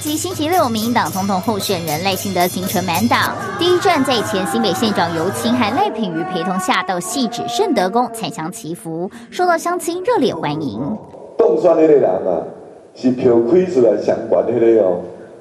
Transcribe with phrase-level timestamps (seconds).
[0.00, 10.80] 即星期六，民进党总统候选人赖清德行程满档，第一站在前新北县长游锡和赖品妤陪同下到汐止圣德宫参香祈福，受到乡亲热烈欢迎。
[11.36, 12.42] 当选那个人啊，
[12.94, 15.00] 是票开出来上悬那个哦，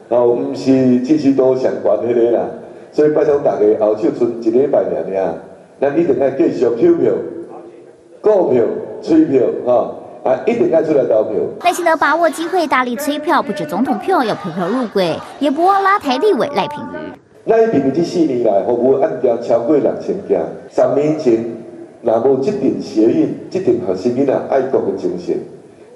[0.09, 2.45] 然后不是支持度上悬那个啦，
[2.91, 4.85] 所以拜托大家后手剩一礼拜尔
[5.15, 5.35] 尔，
[5.79, 7.13] 咱一定要继续票票、
[8.19, 8.61] 购票、
[9.01, 9.95] 催票哈。
[10.23, 10.37] 啊！
[10.45, 11.33] 一定要出来投票。
[11.63, 16.99] 赖清德把握机会大力催票，不止总统票要票票入柜，也不忘拉台立委赖品妤。
[17.45, 21.45] 赖品妤这四年来服务案件超过六千件，三年前
[22.01, 25.37] 若无这点学运，这点学生囡仔爱国的精神，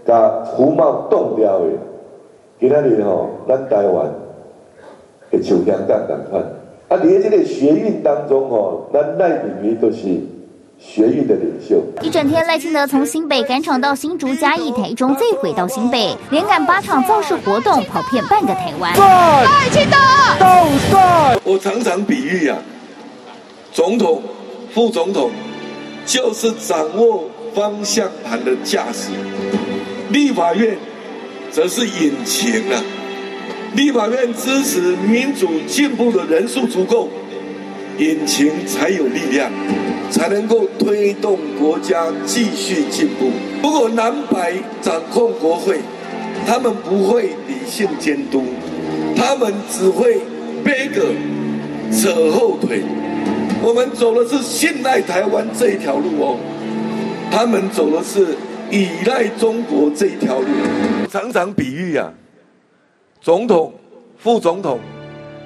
[0.05, 1.65] 甲服贸挡掉的，
[2.59, 4.09] 今仔日吼，咱台湾
[5.29, 6.43] 会像香港同款。
[6.87, 10.07] 啊，伫这个学运当中吼，咱赖品妤都是。
[10.85, 18.93] 学运的领袖，一整天，赖清德从新北赶场到新竹、嘉义、台中，再回到新北，连赶八场造势活动，跑遍半个台湾。
[18.99, 19.97] 赖清德，
[20.39, 21.39] 到帅！
[21.45, 22.59] 我常常比喻啊，
[23.71, 24.21] 总统、
[24.73, 25.31] 副总统
[26.05, 29.09] 就是掌握方向盘的驾驶，
[30.09, 30.77] 立法院
[31.49, 32.83] 则是引擎啊。
[33.73, 37.09] 立法院支持民主进步的人数足够，
[37.97, 39.49] 引擎才有力量。
[40.13, 43.31] 才能够推动国家继续进步。
[43.63, 45.79] 如果蓝白掌控国会，
[46.45, 48.43] 他们不会理性监督，
[49.17, 50.21] 他们只会
[50.63, 51.01] 背个
[51.91, 52.83] 扯后腿。
[53.63, 56.37] 我们走的是信赖台湾这一条路哦，
[57.31, 58.37] 他们走的是
[58.69, 60.47] 依赖中国这一条路。
[61.09, 62.13] 常常比喻啊，
[63.19, 63.73] 总统、
[64.17, 64.79] 副总统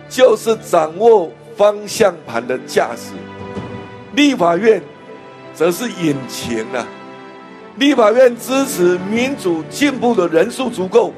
[0.10, 3.14] 就是掌握方向盘的驾驶。
[4.18, 4.82] 立法院
[5.54, 6.84] 则是引擎啊！
[7.76, 11.14] 立法院支持民主进步的人数足够，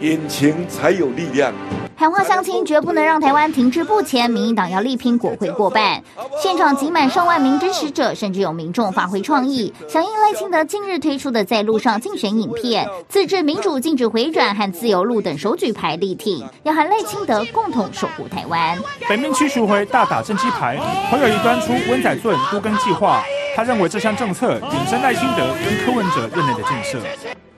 [0.00, 1.52] 引擎才有力量。
[1.98, 4.30] 喊话相亲，绝不能让台湾停滞不前。
[4.30, 6.02] 民进党要力拼国会过半，
[6.42, 18.78] 现场挤满上万名支持者，甚至有民众发挥创意，响应赖清德近日推出的在路上竞选影片，自制民主禁止回转和自由路等手举牌力挺，要和赖清德共同守护台湾。
[19.08, 20.76] 北面区巡回大打政绩牌，
[21.10, 23.24] 侯友宜端出温仔顿都更计划，
[23.56, 26.98] 他认为这项政策引申赖清德跟柯文哲任内的建设。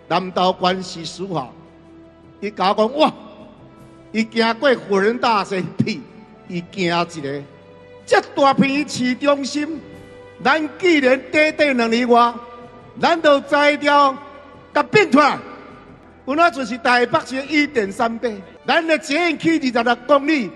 [0.07, 1.49] 南道关系司法，
[2.41, 3.13] 伊甲我讲哇。
[4.11, 6.01] 伊行过辅仁大学，屁！
[6.49, 7.43] 伊行一个
[8.07, 9.79] 这大片市中心，
[10.43, 12.33] 咱既然短短两年外，
[12.99, 14.17] 咱就摘掉，
[14.73, 15.39] 甲变出来，
[16.27, 18.41] 有哪就是台北市一点三倍。
[18.67, 20.51] 咱的捷运去二十六公里，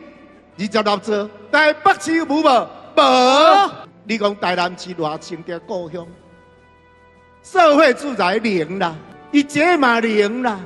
[0.58, 2.68] 二十六座，台北市有无无？
[2.96, 3.70] 无。
[4.04, 6.06] 你讲台南市偌清的故乡，
[7.42, 8.96] 社会住宅零啦，
[9.30, 10.58] 伊这嘛零啦，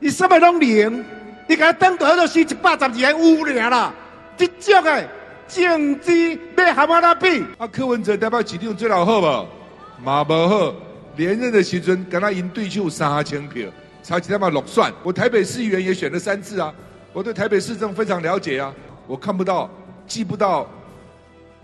[0.00, 1.04] 伊什么拢零。
[1.46, 3.92] 你看等到都是一百十二个乌了啦，
[4.36, 5.08] 这种的
[5.48, 7.44] 政治要和我那比？
[7.58, 10.04] 啊，柯文哲代表市长最老好不？
[10.04, 10.74] 嘛无好，
[11.16, 13.68] 连任的时阵跟他赢对手三千票，
[14.00, 14.92] 差几他妈落选。
[15.02, 16.72] 我台北市议员也选了三次啊，
[17.12, 18.72] 我对台北市政非常了解啊，
[19.08, 19.68] 我看不到，
[20.06, 20.70] 记不到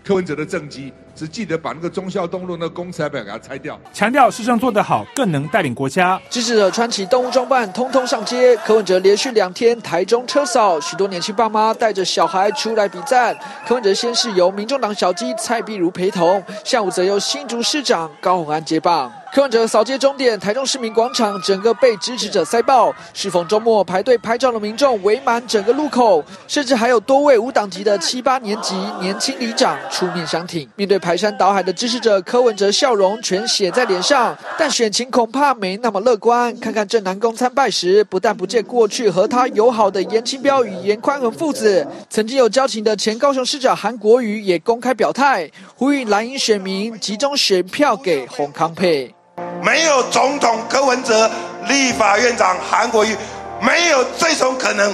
[0.05, 0.93] 柯文哲的政绩。
[1.17, 6.21] 只记得把那个忠孝东路那公厕表给它拆掉，强调市政做得好，更能带领国家。
[6.29, 8.55] 支持者穿起动物装扮，通通上街。
[8.59, 13.35] 柯文哲连续两天台中车扫，许多年轻爸妈带着小孩出来比赞。
[13.67, 19.11] 柯文哲先是由民众党小鸡蔡碧如陪同，下午则由新竹市长高虹安接棒。
[19.33, 22.95] 柯文哲扫街终点台中市民广场，整个被支持者塞爆。
[23.13, 30.67] 适逢周末，排队拍照的民众围满整个路口，甚至还有多位无党籍的 七八年级年轻里长出面相挺。
[30.77, 36.57] 面对排山倒海的支持者，柯文哲笑容全写在脸上，但选情恐怕没那么乐观。
[36.59, 49.15] 看看正南宫参拜时，不但不见过去和他友好的颜清标与颜宽恒父子，曾经有交情的前高雄市长韩国瑜也公开表态，呼吁蓝营选民集中选票给洪康配。
[49.63, 51.29] 没有总统柯文哲，
[51.69, 53.17] 立法院长韩国瑜，
[53.61, 54.93] 没有这种可能。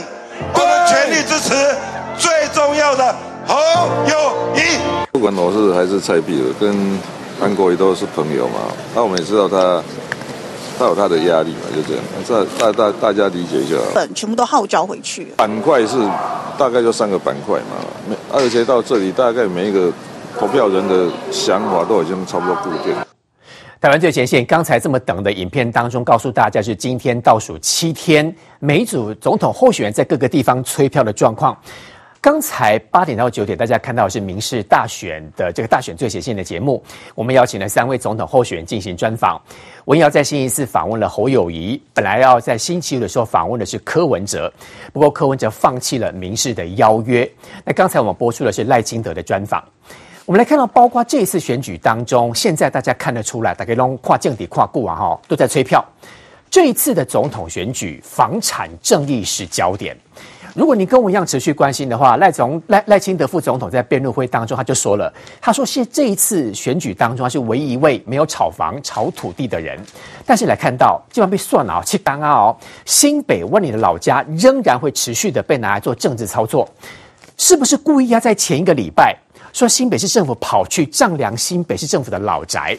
[0.54, 1.54] 我们全力支持
[2.18, 3.14] 最重要的
[3.46, 3.56] 侯
[4.08, 4.78] 友谊。
[5.12, 6.98] 不管我是还是蔡壁如，跟
[7.40, 8.60] 韩国瑜都是朋友嘛。
[8.94, 9.82] 那我们也知道他，
[10.78, 12.04] 他有他的压力嘛，就这样。
[12.26, 13.76] 这大大大家理解一下。
[13.94, 15.32] 本全部都号召回去。
[15.36, 15.96] 板块是
[16.56, 19.92] 大概就三个板块嘛，而且到这里大概每一个
[20.38, 22.94] 投票人的想法都已经差不多固定。
[23.82, 31.60] 台湾最前线，刚才这么等的影片当中，告诉大家是今天倒数七天，每组总统候选人在各个地方催票的状况。
[32.20, 36.80] 刚才八点到九点，大家看到是民视大选的这个大选最前线的节目，
[37.16, 39.36] 我们邀请了三位总统候选人进行专访。
[39.86, 44.48] 文瑶在星期四访问了侯友宜，本来要在星期五的时候访问的是柯文哲，
[44.92, 47.28] 不过柯文哲放弃了民视的邀约。
[47.64, 49.60] 那刚才我们播出的是赖清德的专访。
[50.24, 55.84] 我们来看到，包括这一次选举当中，现在大家看得出来，大家都跨政体跨过啊哈，都在催票。
[56.48, 59.96] 这一次的总统选举，房产正义是焦点。
[60.54, 69.76] 如果你跟我一样持续关心的话，赖总赖赖清德副总统在辩论会当中他就说了，他说是这一次选举当中他是唯一一位没有炒房炒土地的人。
[70.24, 76.68] 但是来看到，基本上被算了啊，七单啊哦，新北万里的老家仍然会持续的被拿来做政治操作，
[77.38, 79.16] 是不是故意要在前一个礼拜
[79.52, 82.76] 说新北市政府跑去丈量新北市政府的老宅，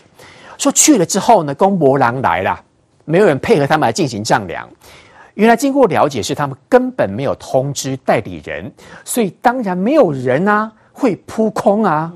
[0.57, 2.59] 说去了之后呢，公博郎来了。
[3.05, 4.67] 没有人配合他们来进行丈量，
[5.33, 8.71] 原来经过了解是他们根本没有通知代理人，
[9.03, 12.13] 所以当然没有人啊会扑空啊。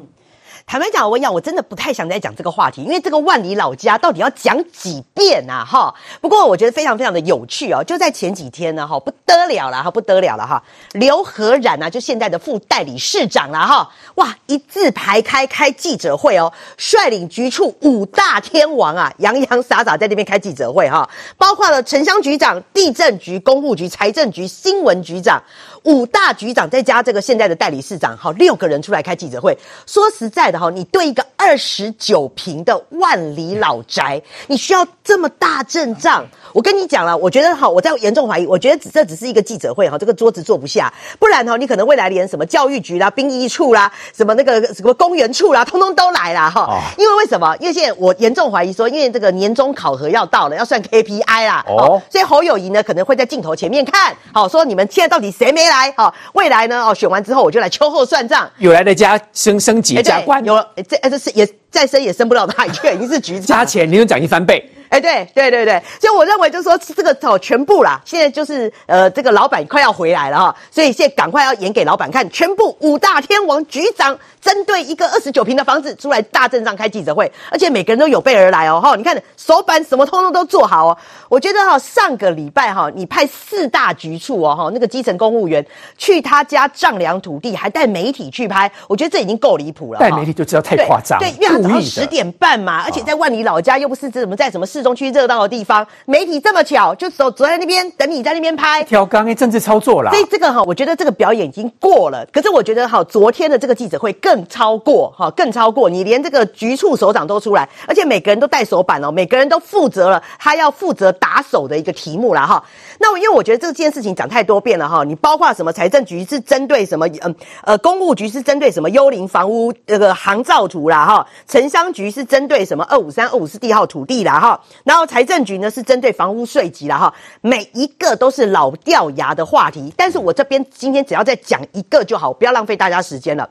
[0.70, 5.64] 坦白讲，我讲，我真的不太想再讲这个话题，因为这个万里老家到底要讲几遍啊？
[5.64, 7.82] 哈，不过我觉得非常非常的有趣哦。
[7.82, 10.62] 就在前几天呢，哈，不得了了哈，不得了了哈。
[10.92, 25.42] 刘和然啊，就现在的副代理市长了哈，哇，一字排开开记者会哦，率领局处五大天王啊，洋洋洒洒在那边开记者会哈，包括了城乡局长、地震局、公务局、财政局、新闻局长。
[25.84, 29.58] 五大局长再加这个现在的代理市长，好，六个人出来开记者会。
[29.86, 36.26] 说实在的哈，你对一个二十九平的万里老宅，你需要这么大阵仗？
[36.54, 46.82] 我跟你讲了，我觉得哈，我在严重怀疑，我觉得这只是一个记者会哈，这个桌子坐不下，不然哈，你可能未来连什么教育局啦、兵役处啦、什么那个什么公园处啦，通通都来啦哈。
[46.98, 47.56] 因为为什么？
[47.60, 51.64] 因为现在我严重怀疑说，因为这个年终考核要到了，要算 KPI 啦。
[51.68, 55.78] 哦，所以侯友谊呢可能会在镜头前面看好，说你们现在到底谁没来？
[55.78, 56.84] 来好，未来呢？
[56.84, 58.50] 哦，选完之后我就来秋后算账。
[58.58, 60.56] 有来的加升升级加官，有
[60.90, 64.68] 这这是也再升也升不了哪里去， 已经是局长加钱，年终奖金翻倍。
[64.90, 74.18] 哎，对对对对，所以我认为就是说这个哦全部啦，现在就是呃这个老板快要回来了哈，所以现在赶快要演给老板看，全部五大天王局长
[74.48, 80.98] 针对一个二十九平的房子出来大阵仗开记者会，而且每个人都有备而来哦哈，你看手板什么通通都做好哦，
[81.28, 85.66] 我觉得哈上个礼拜哈你派四大局处哦哈那个基层公务员
[85.98, 94.66] 去他家丈量土地，还带媒体去拍，我觉得这已经够离谱了，带媒体就知道太夸张，对，对，因为他早上十点半嘛，而且在万里老家又不是怎么在什么。
[94.68, 100.12] 市中区热闹的地方，媒体这么巧就走走在那边等你在那边拍，挑刚诶政治操作啦。
[100.12, 102.26] 所以这个哈，我觉得这个表演已经过了。
[102.34, 112.64] 可是我觉得哈，昨天的这个记者会更超过哈，更超过你连这个局处首长都出来，而且每个人都带手板哦，每个人都负责了他要负责打手的一个题目啦哈。
[113.00, 124.62] 那我因为我觉得这件事情讲太多遍了哈，你包括什么财政局是针对什么嗯呃公务局是针对什么幽灵房屋那个航照图啦哈，城乡局是针对什么二五三二五四地号土地啦哈。
[124.84, 133.50] 然后财政局呢是针对房屋税籍啦哈，每一个都是老掉牙的话题，但是我这边今天只要再讲一个就好，不要浪费大家时间了。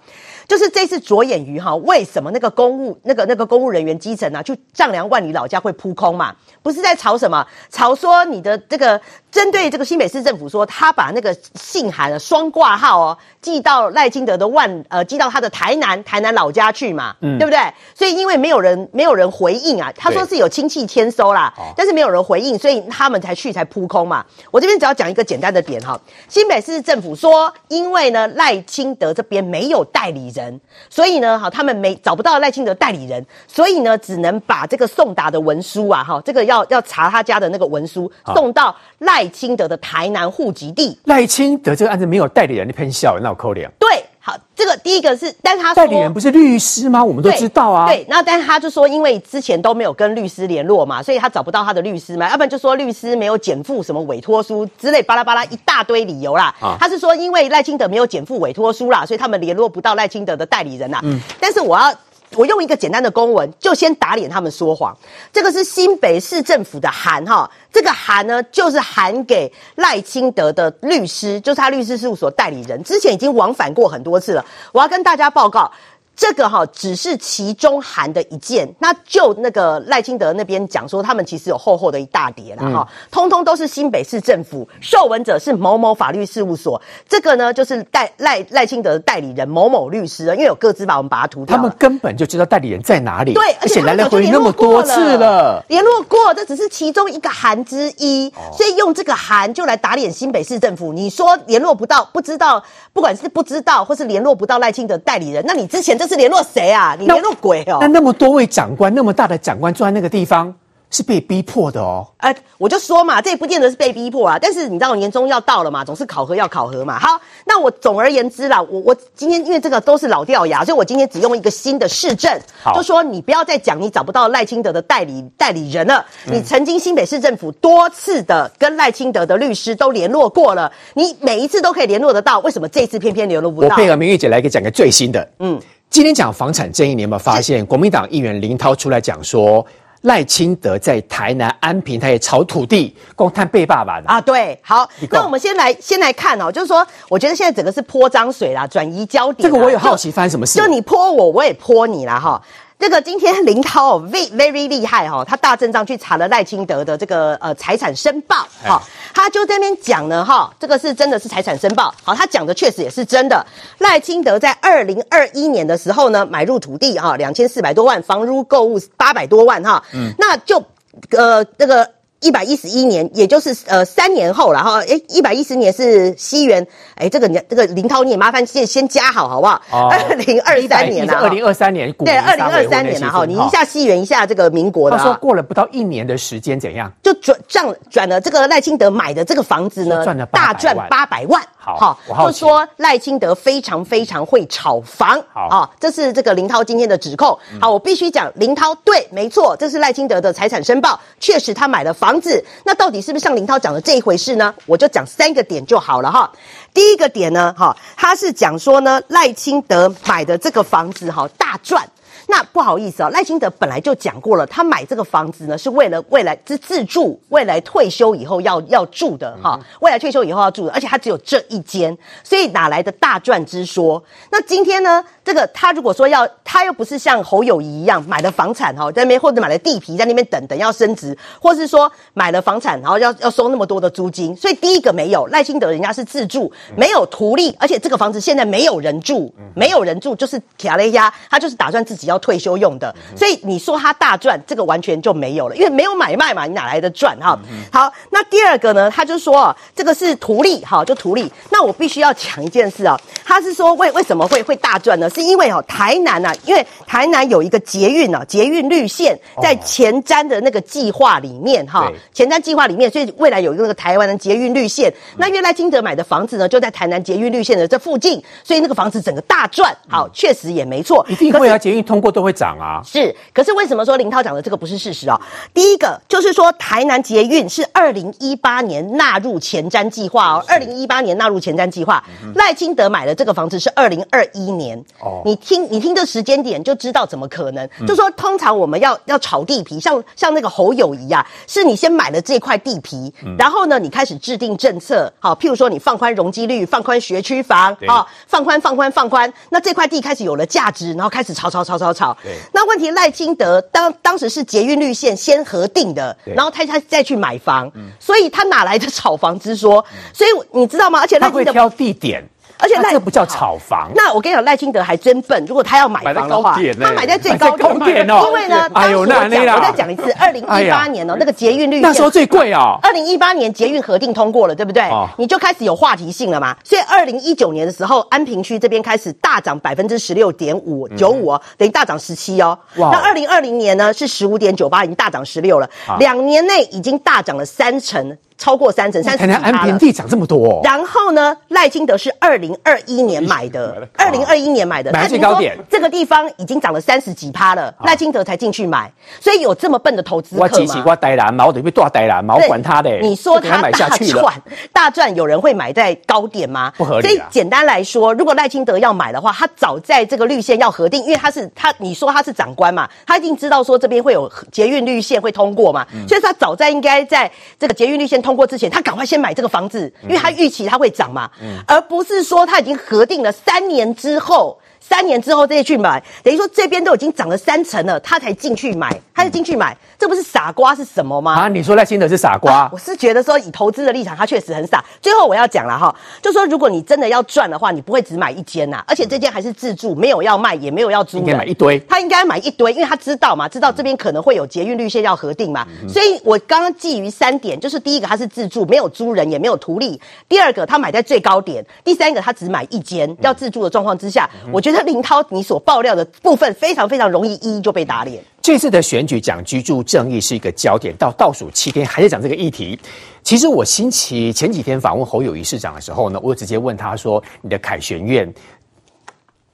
[0.48, 6.34] 就是这次着眼于哈，为什么那个公务那个那个公务人员基层啊，去丈量万里老家会扑空嘛？
[6.62, 7.46] 不是在吵什么？
[7.70, 9.00] 吵说你的这个
[9.36, 17.60] 针对这个新北市政府说，他把那个信函的双挂号哦寄到赖清德的万呃寄到他的台南台南老家去嘛，嗯，对不对？
[17.94, 24.24] 所以因为没有人没有人回应啊，他说是有亲戚签收啦，但是没有人回应，所以他们才去才扑空嘛。
[24.50, 30.36] 我这边只要讲一个简单的点哈，新北市政府说，因为呢赖清德这边没有代理人。
[30.36, 40.98] 人，所以呢，哈，他们没找不到赖清德代理人，所以呢，只能把这个送达的文书啊，哈，这个要要查他家的那个文书，送到赖清德的台南户籍地。
[41.04, 43.70] 赖清德这个案子没有代理人，的偏笑，那我扣脸。
[43.78, 43.88] 对。
[44.18, 47.04] 好，这个第一个是，但是他说代理人不是律师吗？
[47.04, 47.86] 我们都知道啊。
[47.86, 56.52] 对，那但是他就说，因为之前都没有跟律师联络嘛，所以他找不到他的律师嘛，要不然就说律师没有减负什么委托书之类，巴拉巴拉一大堆理由啦。
[56.60, 60.98] 啊，他是说因为赖清德没有减负委托书啦，所以他们联络不到赖清德的代理人啦。
[61.04, 61.94] 嗯，但是我要。
[62.34, 64.96] 我用一个简单的公文，就先打脸他们说谎。
[65.32, 74.44] 这个是新北市政府的函哈，这个函呢，就是函给赖清德的律师，就是他律师事务所代理人，之前已经往返过很多次了。
[74.72, 75.70] 我要跟大家报告，
[76.16, 91.54] 这个哈只是其中含的一件，那就那个赖清德那边讲说，他们其实有厚厚的一大叠了哈，通通都是新北市政府，受文者是某某法律事务所，这个呢就是代赖赖清德的代理人某某律师，因为有各自把，我们把它涂掉。
[91.54, 100.94] 他们根本就知道代理人在哪里，对，而且来来回那么多次了，联络过，这只是其中一个函之一，所以用这个函就来打脸新北市政府。
[100.94, 102.62] 你说联络不到，不知道，
[102.94, 106.96] 不管是不知道或是联络不到赖清德代理人，那你之前这是联络谁啊？
[106.98, 107.78] 你联络鬼哦？
[107.80, 110.54] 那那么多位长官，那么大的长官坐在那个地方。
[110.88, 114.38] 是被逼迫的哦，呃，我就说嘛，这也不见得是被逼迫啊。
[114.40, 116.96] 但是你知道年终要到了嘛，总是考核要考核嘛。
[116.96, 122.40] 好，那我总而言之啦，我我今天因为这个都是老掉牙，所以我今天只用一个新的市政，
[122.72, 126.06] 就说你不要再讲你找不到赖清德的代理代理人了。
[126.28, 133.68] 嗯、你曾经新北市政府多次的跟赖清德的律师都联络过了，你每一次都可以联络得到，为什么这一次偏偏联络不到？
[133.70, 135.28] 我配合明玉姐来给讲个最新的。
[135.40, 139.66] 嗯，今天讲房产争议，你有没有发现国民党议员林涛出来讲说？
[140.02, 144.20] 赖清德在台南安平，他也炒土地，光看被爸爸的啊。
[144.20, 149.50] 对，好，那我们先来先来看哦，就是说，我觉得现在整个是泼脏水啦，转移焦点。
[149.50, 152.20] 这个我有好奇发生什么事，就你泼我，我也泼你啦。
[152.20, 152.40] 哈。
[152.78, 158.82] 这个今天林涛哦，very very 厉害哈，他大阵仗去查了赖清德的这个呃财产申报，好，
[159.14, 163.44] 他就在那边讲呢哈，这个是真的是财产申报，好，他讲的确实也是真的。
[163.78, 170.62] 赖清德在二零二一年的时候呢，买入土地哈，两千四百多万，房屋购物八百多万哈，嗯，那就
[171.10, 171.95] 呃这个。
[172.26, 176.66] 一百一十一年，也就是呃三年后了哈，诶，一百一十年是西元，
[176.96, 179.62] 诶，这个这个林涛你也麻烦先先加好好不好？
[179.70, 184.96] 二零二三年啊，二零二三年，对，二零二三年了哈，你一下西元一下这个民国的。
[184.96, 186.92] 他说过了不到一年的时间，怎样？
[187.00, 191.40] 就转账转了这个赖清德买的这个房子呢，赚了大赚八百万。
[191.66, 195.22] 好，就说赖清德非常非常会炒房。
[195.34, 197.38] 好啊，这是这个林涛今天的指控。
[197.60, 202.06] 好，我必须讲林涛对，没错，这是赖清德的财产申报，确实他买了房。
[202.06, 204.54] 房子，那到底是不是像林涛讲的这一回事呢？
[204.64, 206.30] 我就讲三个点就好了哈。
[206.72, 211.84] 第一个点呢，哈，他是讲说呢，赖清德买的这个房子哈，大赚。
[212.28, 224.02] 那不好意思啊，赖清德本来就讲过了，他买这个房子呢，是为了未来是自住，未来退休以后要要住的哈，未来退休以后要住的，而且他只有这一间，所以哪来的大赚之说？
[224.30, 242.16] 那今天呢，这个他如果说要，他又不是像侯友谊一样买了房产哈，在那边或者买了地皮在那边等等要升值，或是说买了房产然后要要收那么多的租金，所以第一个没有赖清德人家是自住，没有图利，而且这个房子现在没有人住，没有人住就是卡了一家，他就是打算自己要。
[242.26, 247.38] 退休用的，所以你说他大赚，这个完全就没有了，因为没有买卖嘛，你哪来的赚哈？
[247.70, 251.30] 好，那第二个呢，他就说这个是图利，哈，就图利。
[251.50, 255.08] 那我必须要讲一件事啊，他是说为为什么会会大赚呢？
[255.16, 264.92] 是因为哦，台南啊，因为台南有一个捷运啊，捷运绿线在前瞻的那个计划里面哈，前瞻计划里面，所以未来有一个那个台湾的捷运绿线。
[265.18, 269.72] 那因为赖清德买的房子呢，就在台南捷运绿线的这附近，所以那个房子整个大赚。
[269.88, 272.06] 好，确实也没错，一定会啊，捷运通过。
[272.16, 273.14] 都会涨啊，是。
[273.34, 275.20] 可是为什么说林涛讲的这个不是事实啊？
[275.52, 282.02] 第一个就是说，台南捷运是二零一八年纳入前瞻计划哦，二零一八年纳入前瞻计划。
[282.34, 284.82] 赖清德买的这个房子是二零二一年。
[284.98, 285.20] 哦。
[285.26, 287.68] 你听，你听这时间点就知道怎么可能？
[287.86, 302.16] 就说通常我们要要炒地皮，像像那个侯友谊啊，是你先买了这块地皮，然后呢，你开始制定政策，好，譬如说你放宽容积率，放宽学区房，啊，放宽放宽放宽，那这块地开始有了价值，然后开始炒炒炒炒炒。
[302.22, 307.65] 对，那问题赖清德当当时是捷运绿线先核定的，然后他他再去买房，
[307.98, 309.84] 所以他哪来的炒房之说？
[310.12, 311.00] 所以你知道吗？
[311.00, 312.28] 而且赖清德会挑地点。
[312.58, 313.90] 而且那这不叫炒房。
[313.94, 315.44] 那我跟你讲，赖清德还真笨。
[315.46, 318.24] 如果他要买房的话，他买在最高点哦。
[318.26, 322.78] 因为呢，哎呦，那那我再讲一次，二零一八年哦，那个捷运绿线那时候最贵哦。
[322.82, 324.90] 二零一八年捷运核定通过了，对不对？
[325.16, 326.56] 你就开始有话题性了嘛。
[326.64, 332.58] 所以二零一九年的时候，安平区这边开始大涨百分之十六点五九五哦，等于大涨十七哦。
[332.74, 335.68] 那二零二零年呢是十五点九八，已经大涨十六了。
[335.98, 338.16] 两年内已经大涨了三成。
[338.38, 339.26] 超过三成，三成。
[339.36, 345.56] 安平地涨这么多，然后呢，赖清德是二零二一年买的，二零二一年买的，买最高点。
[345.70, 348.90] 这个地方已经涨了三十几趴了，赖清德才进去买，
[349.20, 350.48] 所以有这么笨的投资客吗？
[350.50, 352.90] 我机器我呆蓝嘛，我得被多呆蓝嘛，我管他的。
[353.00, 354.32] 你说他买下去了，
[354.72, 356.72] 大赚，有人会买在高点吗？
[356.76, 357.06] 不合理。
[357.06, 369.06] 所以简单来说，如果赖清德要买的话，他早在这个绿线要核定，因为他是他，你说他是长官嘛，他一定知道说这边会有捷运绿线会通过嘛，所以他早在应该在这个捷运绿线通过之前，他赶快。
[369.06, 371.30] 先买这个房子，因为他预期它会涨嘛，
[371.64, 374.58] 而不是说他已经核定了三年之后。
[374.88, 381.34] 三年之后再去买，等于说这边都已经涨了三成了，他才进去买，他就进去买，这不是傻瓜是什么吗？
[381.34, 382.52] 啊，你说赖清德是傻瓜？
[382.52, 384.84] 啊、我是觉得说以投资的立场，他确实很傻。
[385.02, 391.78] 最后我要讲了哈，就说如果你真的要赚的话，你不会只买一间呐，而且这间还是自住，没有要卖，也没有要租的，应该买一堆。
[391.80, 408.22] 他应该买一堆，因为他知道嘛，知道这边可能会有捷运绿线要核定嘛，嗯、所以我刚刚基于三点，就是第一个他是自住，没有租人，也没有图利；第二个他买在最高点；第三个他只买一间，要自住的状况之下，嗯、我觉得林涛你所爆料的部分非常非常容易一一就被打脸。
[408.40, 412.78] 这次的选举讲居住正义是一个焦点，到倒数七天还是讲这个议题。
[413.22, 418.32] 其实我星期前几天访问侯友谊市长的时候呢，我就直接问他说：“你的凯旋院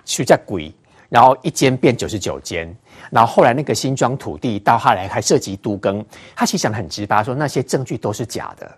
[0.05, 0.71] 是在鬼，
[1.09, 2.71] 然后一间变九十九间，
[3.11, 6.05] 然后后来那个新庄土地到后来还涉及都更，
[6.37, 8.71] 他其实讲得很直白，说那些证据都是假的。”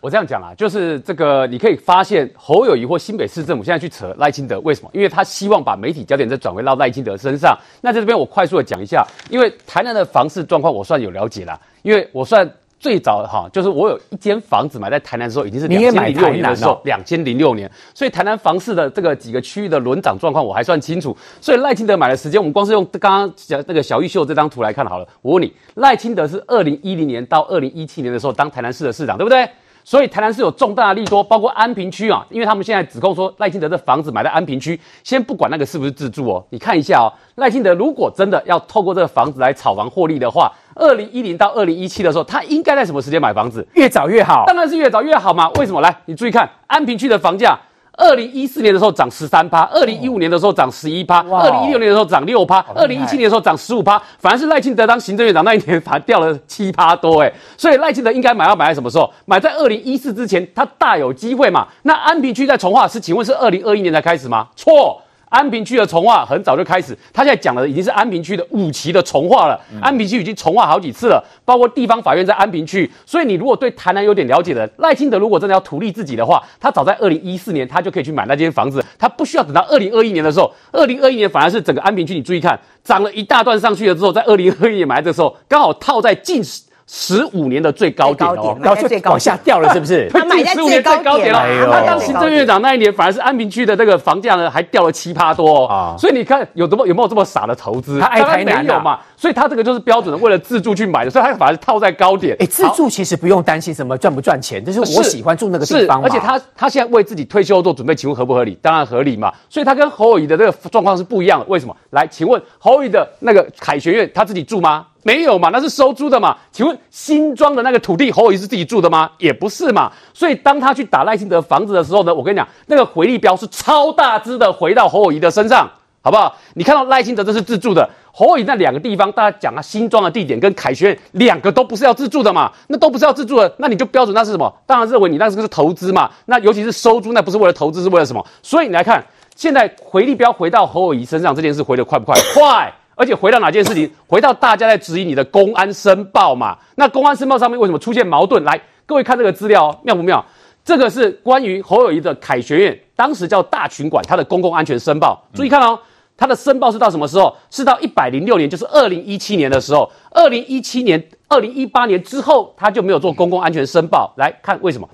[0.00, 4.90] 我这样讲啊，就是这个，你可以发现侯友谊或新北市政府现在去扯赖清德，为什么？
[4.94, 7.54] 因为他希望把媒体焦点再转回到赖清德身上。
[7.82, 21.14] 那在这边我快速的讲一下，因为台南的房市状况我算有了解啦，因为我算最早哈，就是我有一间房子买在台南的时候，已经是两千零六年的时候，两千零六年，所以台南房市的这个几个区域的轮涨状况我还算清楚。
[21.42, 25.06] 所以赖清德买的时间，我们光是用刚刚讲那个小玉秀这张图来看好了。
[25.20, 29.46] 我问你，赖清德是二零一零年到二零一七年的时候当台南市的市长，对不对？
[29.84, 43.66] 所以台南市有重大的利多，包括安平区啊，因为他们现在指控说赖清德的房子买在安平区，先不管那个是不是自住哦，你看一下哦，赖清德如果真的要透过这个房子来炒房获利的话，二零一零到二零一七的时候，他应该在什么时间买房子？
[43.74, 45.48] 越早越好，当然是越早越好嘛。
[45.58, 45.80] 为什么？
[45.80, 47.58] 来，你注意看安平区的房价。
[48.00, 59.12] 二零一四年的时候涨十三趴，二零一五年的时候涨十一趴，二零一六年的时候涨六趴，二零一七年的时候涨十五趴，反而是赖清德当行政院长那一年反而掉了七趴多哎，所以赖清德应该买要买在什么时候？
[59.26, 61.68] 买在二零一四之前，他大有机会嘛。
[61.82, 64.48] 那安平区在从化是，请问是二零二一年才开始吗？
[64.56, 65.00] 错。
[65.30, 69.58] 安平区的重划很早就开始，他现在讲的已经是安平区的五期的重划了。
[69.72, 72.90] 嗯、安平区已经重划好几次了，包括地方法院在安平区。
[73.06, 80.52] 所以你如果对台南有点了解的，赖清德如果真的要图利自己的话，他早在二零一四年他就可以去买那间房子，他不需要等到二零二一年的时候。
[80.72, 86.42] 二零二一年反而是整个安平区，你注意看，涨了一大段上去了之后，在二零二一年买的时候，刚好套在近
[86.90, 87.20] 十。
[87.20, 90.08] 十五年的最高点哦，然后就往下掉了，是不是？
[90.14, 91.70] 他买在 最高点了。
[91.70, 95.94] 他当行政院长那一年，反而是安平区的这个房价呢，还掉了七趴多哦。
[95.98, 98.00] 所以你看，有这么有没有这么傻的投资？
[98.00, 98.98] 他爱台南有嘛？
[99.20, 102.34] 所以他这个就是标准的为了自住去买的，所以他反而是套在高点。
[102.40, 106.02] 哎，自住其实不用担心什么赚不赚钱，就是我喜欢住那个地方。
[106.02, 108.56] 而且他他现在为自己退休做准备，请问合不合理？
[108.62, 109.30] 当然合理嘛。
[109.50, 111.44] 所以他跟侯友谊的这个状况是不一样的。
[111.50, 111.76] 为什么？
[111.90, 114.86] 来，请问侯友谊的那个凯旋苑，他自己住吗？
[115.02, 116.34] 没有嘛，那是收租的嘛。
[116.50, 119.10] 请问新庄的那个土地，侯友谊是自己住的吗？
[119.18, 119.92] 也不是嘛。
[120.14, 125.70] 所以当他去打赖清德房子的时候呢，我跟你讲，那个回力标是超大只的回到侯友谊的身上，
[126.02, 126.34] 好不好？
[126.54, 134.50] 你看到赖清德这是自住的，侯友宜那两个地方，大家讲啊，新庄的地点跟凯旋两个都不是要自住的嘛，那都不是要自住的，那你就标准那是什么？
[134.66, 136.10] 当然认为你那是个是投资嘛。
[136.26, 138.26] 那尤其是收租，那不是为了投资，是为了什么？
[138.42, 139.04] 所以你来看，
[139.36, 142.18] 现在回力镖回到侯友宜身上这件事回得快不快？
[142.34, 142.72] 快。
[142.96, 143.90] 而且回到哪件事情？
[144.06, 146.58] 回到大家在质疑你的公安申报嘛？
[146.74, 148.44] 那公安申报上面为什么出现矛盾？
[148.44, 150.22] 来，各位看这个资料哦，妙不妙？
[150.62, 155.24] 这个是关于侯友谊的凯旋院，当时叫大群馆，它的公共安全申报。
[155.32, 155.78] 注意看哦，
[156.20, 157.34] 它的申报是到什么时候？
[157.50, 159.90] 是到一百零六年，就是二零一七年的时候。
[160.10, 164.12] 二零一七年、二零一八年之后，它就没有做公共安全申报。
[164.18, 164.86] 来看为什么？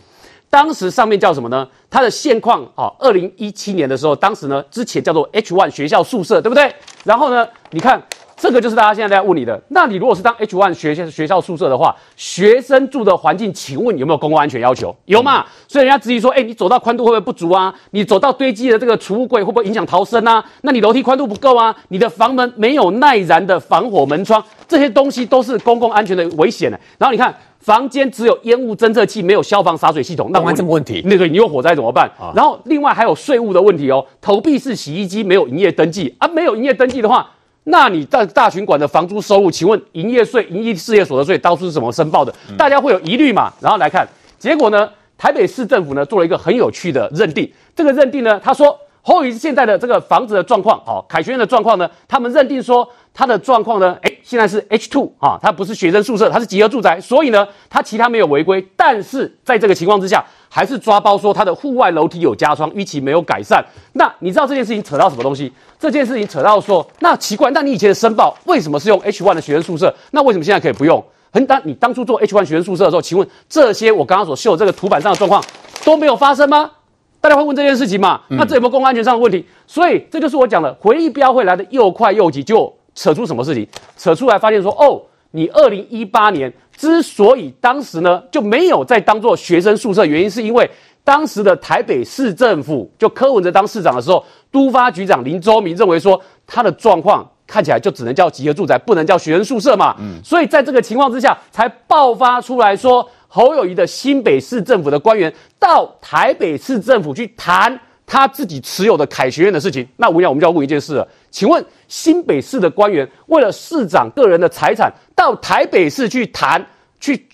[0.48, 1.68] 当时上面叫什么呢？
[1.90, 6.72] 它的现况啊，二零一七年的时候，当时呢之前叫做 H one 学校宿舍，对不对？
[7.02, 8.00] 然后呢，你看
[8.36, 9.60] 这个就是大家现在在问你的。
[9.68, 14.94] 那你如果是当 H one 学校学校宿舍的话，学生住的环境，请问有没有公共安全要求？
[15.06, 15.44] 有嘛？
[15.66, 17.74] 所以人家质疑说，哎，你走道宽度会不会不足啊？
[17.92, 20.44] 你走到堆积的这个储物柜会不会影响逃生啊？
[20.62, 21.74] 那你楼梯宽度不够啊？
[21.88, 26.78] 你的房门没有耐燃的防火门窗，这些东西都是公共安全的危险的。
[26.98, 27.34] 然后你看。
[27.58, 31.02] 房间只有烟雾侦测器，没有消防洒水系统，那问什么问题？
[31.06, 32.08] 那个你有火灾怎么办？
[32.16, 37.28] 啊、然后另外还有税务的问题哦，投币式洗衣机没有营业登记啊，没有营业登记的话，
[37.68, 42.32] 那你在大群馆的房租收入，请问营业税、营业事业所得税当初是怎么申报的？
[42.48, 43.52] 嗯、大家会有疑虑嘛？
[43.60, 44.06] 然后来看
[44.38, 52.88] 结果呢，台北市政府呢做了一个很有趣的认定，这个认定呢，他说后于现在的这个房子的状况，好、哦，凯旋苑的状况呢，他们认定说。
[53.18, 53.96] 他的状况呢？
[54.02, 63.64] 诶，现在是 H two 啊，它不是学生宿舍，它是集合住宅，所以呢，它其他没有违规，但是在这个情况之下，还是抓包说它的户外楼梯有加窗，逾期没有改善。
[63.92, 65.52] 那你知道这件事情扯到什么东西？
[65.78, 69.94] 这件事情扯到说，那奇怪，那你以前的申报为什么是用 H one 的学生宿舍？
[70.10, 71.00] 那为什么现在可以不用？
[71.30, 75.40] 很当你当初做 H one 学生宿舍的时候，请问这些我刚刚所秀的这个图板上的状况
[75.84, 76.72] 都没有发生吗？
[77.20, 78.22] 大家会问这件事情嘛？
[78.30, 79.46] 那这有没有公共安全上的问题？
[79.68, 83.64] 所以这就是我讲的回力标会来的又快又急，就扯出什么事情？
[83.96, 90.68] 扯出来发现说，哦，你二零一八年之所以当时呢就没有再当做学生宿舍，原因是因为
[91.04, 99.94] 当时的台北市政府就柯文哲当市长的时候，都发局长林周明认为说他的状况看起来就只能叫集合住宅，不能叫学生宿舍嘛。
[100.00, 103.08] 嗯，所以在这个情况之下，才爆发出来说。
[103.28, 116.64] 侯友谊的新北市政府的官员到台北市政府去谈他自己持有的凯学院的事情，那我想我们就要问一件事了，请问新北市的官员为了市长个人的财产到台北市去谈
[117.00, 117.26] 去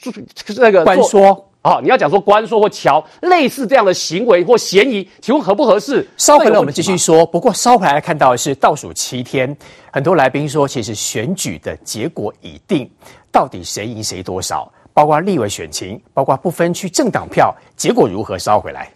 [0.57, 6.05] 那个官说啊，你要讲说官说或桥类似这样的行为或嫌疑，请问合不合适？
[6.17, 7.25] 稍回来我们继续说。
[7.25, 9.57] 不过稍回来看到的是倒数七天，
[9.93, 12.91] 很多来宾说其实选举的结果已定，
[13.31, 14.71] 到底谁赢谁多少？
[14.93, 18.37] 包括立委选情，包括不分区政党票，结果如何？
[18.37, 18.91] 烧回来。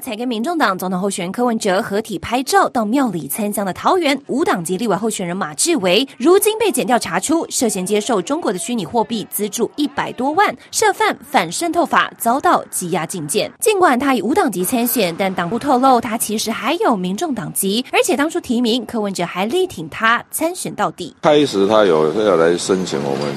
[0.00, 13.52] 才跟民众党总统候选人柯文哲合体拍照到庙里参香的桃园无党籍立委候选人马志伟，如今被检调查出涉嫌接受中国的虚拟货币资助一百多万，涉犯反渗透法，遭到羁押禁见。
[13.60, 21.14] 尽管他以无党籍参选，但党部透露他其实还有民众党籍，而且当初提名柯文哲还力挺他参选到底。
[21.22, 23.34] 开始他有要来申请，我们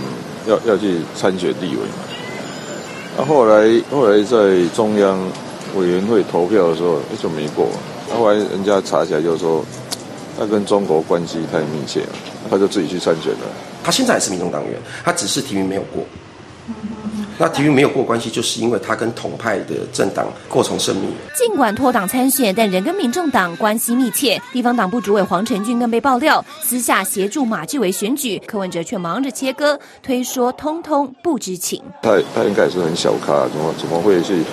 [0.48, 2.04] 要要去参选立委嘛。
[3.18, 5.20] 那后来后来在中央。
[5.76, 7.68] 委员会投票的时候，就没过。
[8.16, 9.64] 后来人家查起来，就说
[10.38, 12.10] 他跟中国关系太密切了，
[12.50, 13.48] 他就自己去参选了。
[13.84, 16.04] 他现在也是民众党员，他只是提名没有过。
[17.38, 21.08] 那提名没有过关系，就是因为他跟统派的政党过从甚密。
[21.36, 24.40] 尽管脱党参选，但仍跟民众党关系密切。
[24.54, 31.82] 地方党部主委黄成俊更被爆料私下协助马志伟选举，柯文哲却忙着切割，推说通通不知情。
[32.04, 34.44] 他他应该也是很小咖，怎么怎么会去？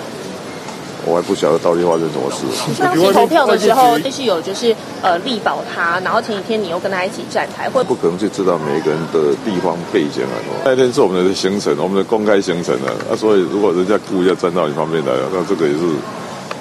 [1.05, 2.81] 我还不晓得到底发生什么事。
[2.81, 10.35] 当时投票的时候，就是有就是呃力保他，然后前几天你又跟他一起站台，会不可能去知道每一个人的地方背景啊。
[10.65, 12.93] 那天是我们的行程，我们的公开行程啊。
[13.09, 15.79] 那所以如果人家故意要站到你旁边来，那这个也是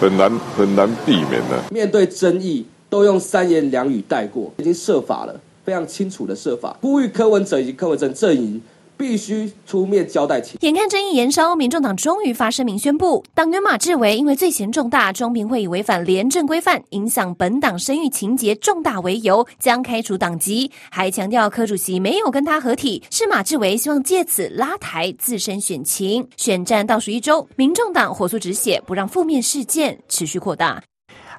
[0.01, 1.63] 很难很难避免的。
[1.71, 8.61] 面对争议，都用三言两语带过，已经设法了，非常清楚的设法，呼吁柯文哲以及柯文哲阵营。
[9.01, 10.59] 必须出面交代清。
[10.61, 20.71] 眼看争议延烧，民众党终于发声明宣布，党员马志伟因为罪嫌重大，中评会以违反廉政规范、影响本党声誉情节重大为由，将开除党籍。
[20.91, 26.29] 还强调柯主席没有跟他合体，是马志伟希望借此拉抬自身选情。
[26.37, 30.83] 选战倒数一周，民众党火速止血，不让负面事件持续扩大。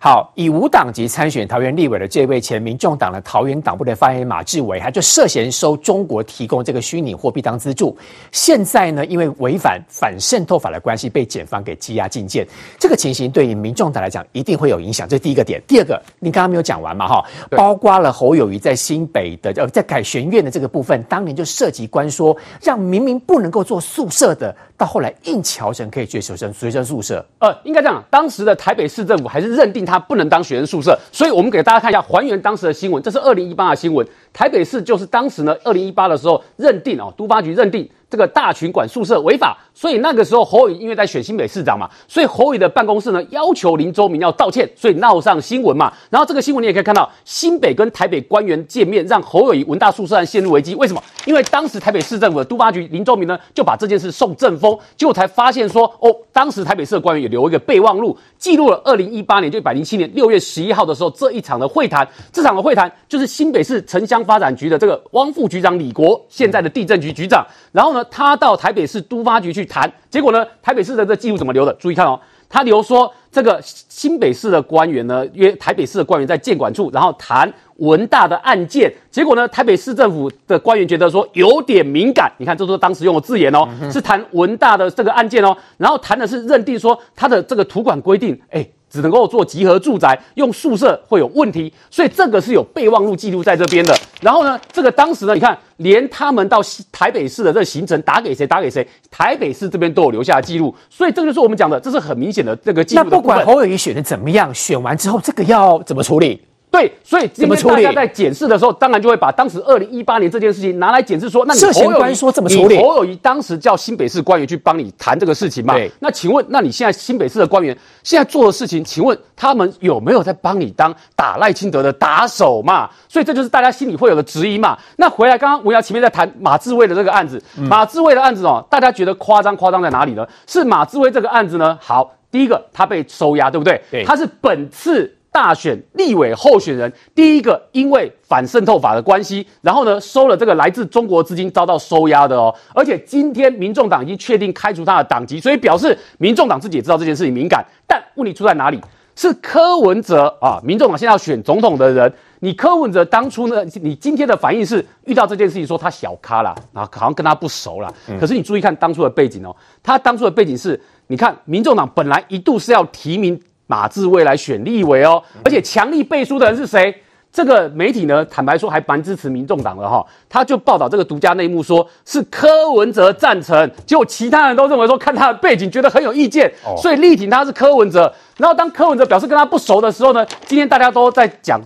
[0.04, 7.96] 好，以无党籍参选桃园立委的这位前民众党的桃园党部的发言人马志伟，他就涉嫌收中国提供这个虚拟货币当资助。
[8.32, 12.48] 现在呢，因为违反反渗透法的关系，被检方给羁押禁见。
[12.80, 15.08] 这个情形对于民众党来讲，一定会有影响。
[15.08, 15.62] 这是第一个点。
[15.68, 17.08] 第二个，你刚刚没有讲完嘛？
[17.08, 27.24] 哈，包括了侯友谊在新北的呃，在凯旋苑的这个部分，当年就涉及关说，让明明不能够做宿舍的，到后来硬桥成可以去学生学生宿舍。
[27.38, 29.92] 呃，应该这样，当时的台北市政府还是认定他。
[29.92, 33.04] 他不能当学生宿舍，所以我们给大家看一下，还原当时的新闻。
[33.04, 37.90] 这是二零一八的新闻，台北市就是当时呢，二零一八的时候认定哦，都发局认定。
[38.12, 45.94] 这个大群馆宿舍违法，所以那个时候侯友因为在选新北市长嘛，所以侯友的办公室呢要求林周明要道歉，所以闹上新闻嘛。
[46.10, 50.76] 然后这个新闻你也可以看到，新北跟台北官员见面，让侯友宜文大宿舍案陷入危机。
[50.76, 51.02] 为什么？
[51.26, 68.01] 因为当时台北市政府的都发局林周明呢就把这件事送政风，结果才发现说哦，当时台北市的官员也留一个备忘录，记录了二零一八年就一百零七年六月十一号的时候这一场的会谈，这场的会谈就是新北市城乡发展局的这个汪副局长李国，现在的地震局局长，然后呢。
[68.06, 71.74] 他到台北市都发局去谈，结果呢，台北市的这记录怎么留的？
[71.74, 78.94] 注意看哦，他留说这个新北市的官员呢，约台北市的官员在建管处，然后谈文大的案件。
[79.10, 88.68] 结果呢，台北市政府的官员觉得说有点敏感，你看，这是当时用的字眼哦，是谈文大的这个案件哦，然后谈的是认定说他的这个土管规定，哎。
[88.92, 93.98] 只能够做集合住宅，用宿舍会有问题，所以这个是有备忘录记录在这边的。
[94.22, 100.76] 然后呢，这个当时呢，你看，连他们到台北市的这个行程打给谁，打给谁，台北市这边都有留下记录。
[100.90, 103.04] 所以这个就是我们讲的，这是很明显的这个记录。
[103.04, 106.42] 那不管侯友谊选的怎么样，选完之后这个要怎么处理？
[106.72, 112.78] 对，所以今天大家在检视的时候，当然就会把当时二零一八年这件事情拿来检视，说，那你侯友宜说怎么处理？
[112.78, 115.74] 侯友谊当时叫新北市官员去帮你谈这个事情嘛？
[115.74, 115.92] 对。
[116.00, 122.90] 那请问，那你现在新北市的官员现在做的事情，请问他们有没有在帮你当打赖清德的打手嘛？
[123.10, 124.78] 所以这就是大家心里会有的质疑嘛。
[124.96, 130.26] 那回来，刚刚文瑶前面在谈马志威的这个案子，嗯、马志威的案子哦，大家觉得夸张，夸张在哪里呢？
[130.48, 131.78] 是马志威这个案子呢？
[131.82, 133.82] 好，第一个他被收押，对不对？
[133.92, 134.06] 对。
[134.06, 135.18] 他是本次。
[135.32, 142.54] 大选立委候选人第一个，因为反渗透法的关系，然后呢收了这个来自中国资金，遭到收押的哦。
[142.76, 147.66] 而且今天民众党已经确定开除他的党籍，所以表示民众党自己也知道这件事情敏感。
[147.88, 148.80] 但问题出在哪里？
[149.16, 157.94] 是柯文哲啊，民众党现在要选总统的人，你柯文哲当初呢，你今天的反应是遇到这件事情说他小咖啦，然后好像跟他不熟啦。
[158.20, 163.40] 可是你注意看当初的背景哦，他当初的背景是，你看民众党本来一度是要提名。
[163.72, 166.94] 马志伟来选立委哦，而且强力背书的人是谁？
[167.32, 178.14] 这个媒体呢，坦白说还蛮支持民众党的哈，他就报道这个独家内幕，说是柯文哲赞成，结果其他人都认为说看他的背景觉得很有意见，所以力挺他是柯文哲。
[178.36, 181.58] 然后当柯文哲表示跟他不熟的时候呢，今天大家都在讲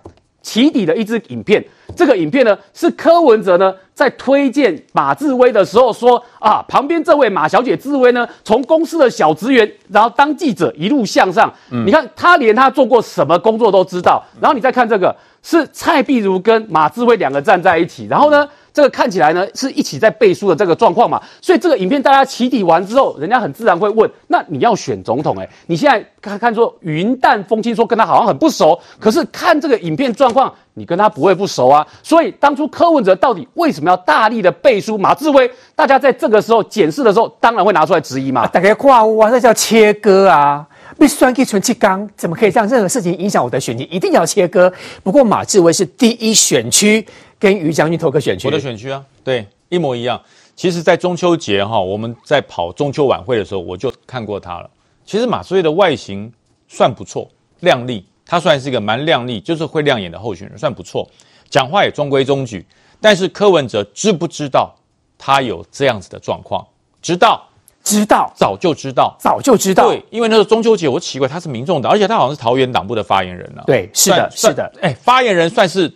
[0.45, 1.65] 起底的一支影片。
[1.95, 11.51] 这个影片呢，是柯文哲呢在推荐马志威的时候说啊，旁边这位马小姐志威呢，从公司的小职员，然后当记者一路向上。
[11.71, 14.23] 嗯，你看他连他做过什么工作都知道。
[14.39, 21.21] 然后你再看这个，是蔡碧如跟马志威两个站在一起，然后呢，这个看起来呢是一起在背书的这个状况嘛。
[21.41, 25.37] 所以这个影片大家起底完之后，人家很自然会问：那你要选总统？
[25.37, 30.53] 诶，你现在看看说云淡风轻，说跟他好像很不熟，可是看这个影片状况。
[30.77, 35.49] 你跟他不会不熟啊，所以当初柯文哲到底为什么要大力的背书马智威？
[35.73, 38.41] 大家在这个时候检视的时候，当然会拿出来质疑嘛。
[38.41, 40.67] 啊、大家挂哇，这叫切割啊！
[40.99, 43.87] 被算计存气缸，怎么可以让任何事情影响我的选情？
[43.89, 44.69] 一定要切割。
[45.01, 47.05] 不过马智威是第一选区，
[47.39, 48.47] 跟于将军投个选区。
[48.47, 50.21] 我的选区啊，对，一模一样。
[50.55, 54.69] 其实，在中秋节哈，我们在跑中秋晚会的时候，我就看过他了。
[55.05, 56.31] 其实马智威的外形
[56.67, 58.05] 算不错，靓丽。
[58.27, 61.07] 他算是一个蛮亮丽，就是会亮眼的候选人，算不错，
[61.47, 62.65] 讲话也中规中矩。
[62.99, 64.73] 但是柯文哲知不知道
[65.15, 66.65] 他有这样子的状况？
[67.03, 67.47] 知道，
[67.83, 69.89] 知道，早就知道，早就知道。
[69.89, 73.67] 对，因为那个中秋节，我奇怪他是民众党，而且他好像是桃园党部的发言人呢、啊。
[73.67, 74.73] 对，是的，是的。
[74.81, 75.93] 哎，发言人算是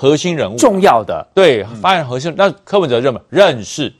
[0.00, 1.26] 核心人物，重要的。
[1.34, 2.32] 对，发言核心。
[2.36, 3.92] 那柯文哲认不认识？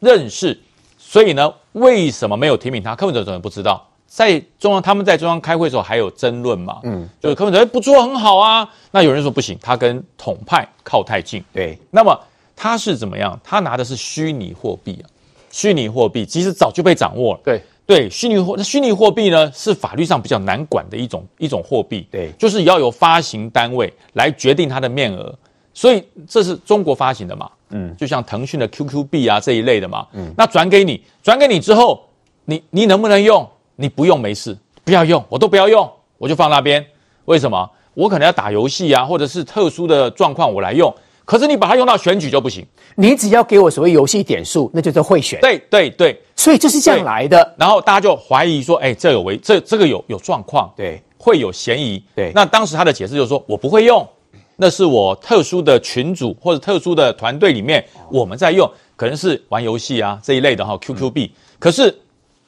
[0.00, 0.58] 认识。
[0.98, 2.96] 所以呢，为什么没有提名他？
[2.96, 3.86] 柯文哲怎么不知道？
[4.06, 6.80] 在中央，他们在中央开会的时候还有争论嘛？
[6.84, 8.66] 嗯，就是柯文哲不做很好啊。
[8.92, 11.44] 那有人说不行，他跟统派靠太近。
[11.52, 12.18] 对，那么
[12.56, 13.38] 他是怎么样？
[13.44, 15.04] 他拿的是虚拟货币啊，
[15.50, 17.40] 虚拟货币其实早就被掌握了。
[17.44, 22.06] 对对，虚拟货，虚拟货币呢是法律上比较难管的一种一种货币。
[22.10, 25.32] 对，就是要由发行单位来决定它的面额，
[25.72, 27.48] 所以这是中国发行的嘛？
[27.70, 30.04] 嗯，就像腾讯的 QQ 币啊这一类的嘛。
[30.14, 32.04] 嗯，那转给你，转给你之后，
[32.44, 33.48] 你你能不能用？
[33.76, 36.84] 你不用没事，不要用，我都不要用，我就放那边。
[37.26, 37.70] 为什么？
[37.94, 40.92] 我可能要打游戏啊，或者是特殊的状况我来用。
[41.26, 42.64] 可是你把它用到选举就不行。
[42.94, 45.38] 你只要给我所谓游戏点数，那就是贿选。
[45.42, 47.54] 对对对，所以就是这样来的。
[47.58, 52.02] 然后大家就怀疑说，哎，这有违，这这个有有状况，对，会有嫌疑。
[52.14, 54.08] 对，那当时他的解释就是说我不会用，
[54.56, 61.30] 那是我特殊的群组或者特殊的团队里面我们在用，可能是玩游戏啊这一类的哈，QQ 币。
[61.58, 61.94] 可是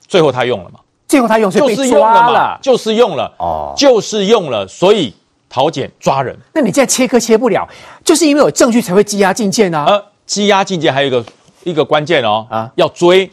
[0.07, 0.81] 最后他用了嘛？
[1.09, 5.13] 最后他用就是用了嘛，就是用了哦，就是用了，所以
[5.49, 6.37] 桃检抓人。
[6.55, 7.69] 那你现在切割切不了，
[8.05, 9.85] 就是因为有证据才会羁押禁见啊。
[9.87, 11.25] 呃，羁押禁见还有一个
[11.65, 13.31] 一个关键哦啊，要追，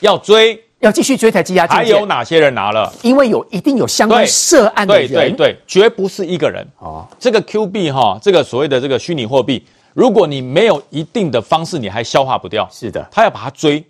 [0.00, 1.94] 要追，要继续追才羁押禁见。
[1.94, 2.92] 还有哪些人拿了？
[3.02, 7.06] 因为有一定有相关涉案的人，对对对，绝不是一个人哦。
[7.18, 12.68] 这个 Q 币哈，这个所谓的这个虚拟货币，如果你没有一定的方式，你还消化不掉。
[12.72, 13.84] 是的，他要把它追。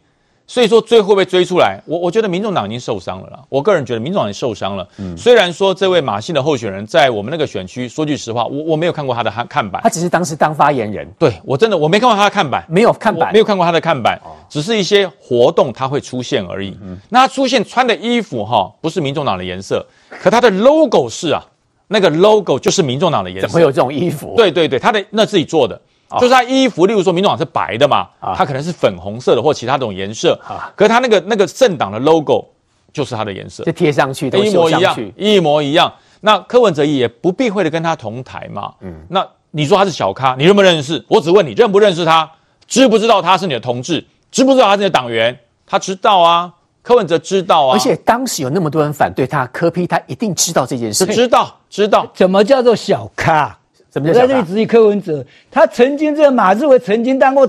[0.47, 1.81] 所以说追会被追出来？
[1.87, 3.39] 我我觉得民众党已经受伤了啦。
[3.49, 4.87] 我个人觉得民众党已经受伤了。
[4.99, 9.81] 嗯，虽然说这位马姓的候选人在我们那个选区，说句实话，我我没有看过他的看看板。
[9.83, 11.09] 他只是当时当发言人。
[11.19, 16.77] 对，我真的我没看过他的看板，没有看板，没有看过他的看板，只是一些活动他会出现而已。
[16.83, 19.87] 嗯，那他出现穿的衣服哈，不是民众党的颜色，
[20.21, 21.43] 可他的 logo 是啊，
[21.89, 23.47] 那个 logo 就是民众党的颜色。
[23.47, 24.35] 怎么会有这种衣服？
[24.37, 25.81] 对对对，他的那自己做的。
[26.19, 30.39] 就是他衣服，例如说，民主党是白的嘛，他可能是粉红色的或其他种颜色，
[30.77, 32.47] 可是他那个那个政党的 logo
[32.93, 35.93] 就是他的颜色，就贴上去，一模一样，一模一样。
[36.21, 41.05] 那柯文哲也不避讳的跟他同台嘛，嗯，那你说他是小咖，你认不认识？
[41.09, 42.31] 我只问你认不认识他，
[42.67, 45.37] 知不知道他是你的同志，知不知道他是你的党员？
[45.67, 52.07] 他知道啊，柯文哲知道啊，而且当时有那么多人反对他，柯批他一定知道这件事，知道知道。
[52.15, 53.59] 怎么叫做小咖？
[53.93, 54.23] 什么叫小咖？
[54.23, 57.49] 我在这里质疑柯文哲，他曾经这个马志伟曾经当过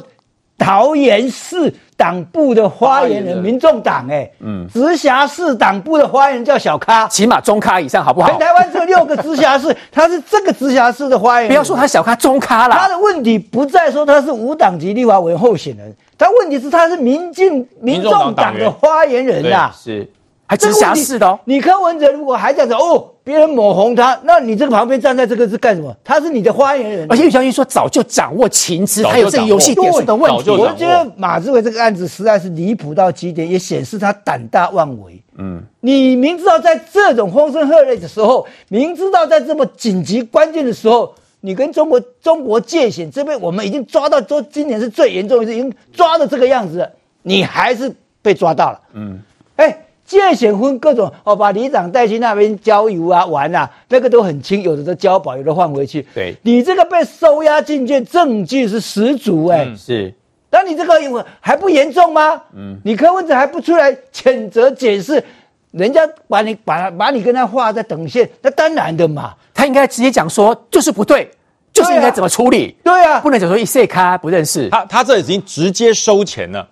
[0.58, 8.30] 桃园市党部的发言人，民众党哎，嗯，直辖市党部的发言人叫小咖，起码中咖以上好不好？
[8.30, 12.78] 全台湾只有六个直辖市，他是这个直辖市的发言人，不要说他小咖，中咖啦。
[12.78, 20.08] 他的问题不在说他是无党籍立法委员候选人，他问题是他是民进民众党的发言人呐，是。
[20.54, 25.96] 还直辖市的哦，你柯文哲如果还这样子哦，别人抹红他，那你这个旁边站在这个是干什么？
[26.04, 30.52] 他是你的发言人，而且于将军说早就掌握情资，还有这个游戏点数的问题。
[30.52, 35.20] 我觉得马志伟这个案子实在是离谱到极点，也显示他胆大妄为。
[35.40, 46.92] 嗯，你明知道在这种风声鹤唳的时候，明知道在这么紧急关键的时候，你跟中国中国界限这边，我们已经抓到，说今年是最严重的一次，已经抓到这个样子了，
[47.24, 48.80] 你还是被抓到了。
[48.94, 49.20] 嗯，
[49.56, 49.86] 哎、欸。
[50.14, 56.06] 借险分各种哦，把里长带去那边郊游啊玩啊，那个都很轻，有的都交保，有的换回去。
[56.14, 59.76] 对，你这个被收押进去，证据是十足哎、欸嗯。
[59.76, 60.14] 是，
[60.52, 62.40] 那你这个还不严重吗？
[62.56, 65.24] 嗯，你柯文哲还不出来谴责解释，
[65.72, 69.34] 人家把你把把你跟他画在等线，那当然的嘛。
[69.56, 71.30] 他应该直接讲说，就是不对，
[71.72, 72.76] 就是应该怎么处理。
[72.84, 74.70] 对啊，对啊不能讲说一切卡不认识。
[74.70, 76.68] 他他这已经直接收钱了，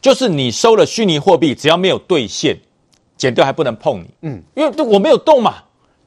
[0.00, 2.56] 就是你收了虚拟货币，只要没有兑现。
[3.20, 5.56] 检调还不能碰你，嗯，因为我没有动嘛，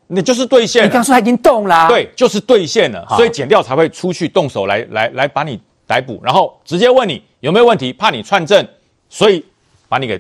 [0.08, 0.84] 你就是兑现。
[0.84, 8.68] 你刚说他已经动啦，对，就是兑现了，所以剪掉才会出去动手来来来把你逮捕，然后直接问你有没有问题，怕你串证，
[9.10, 9.46] 所以
[9.88, 10.20] 把你给。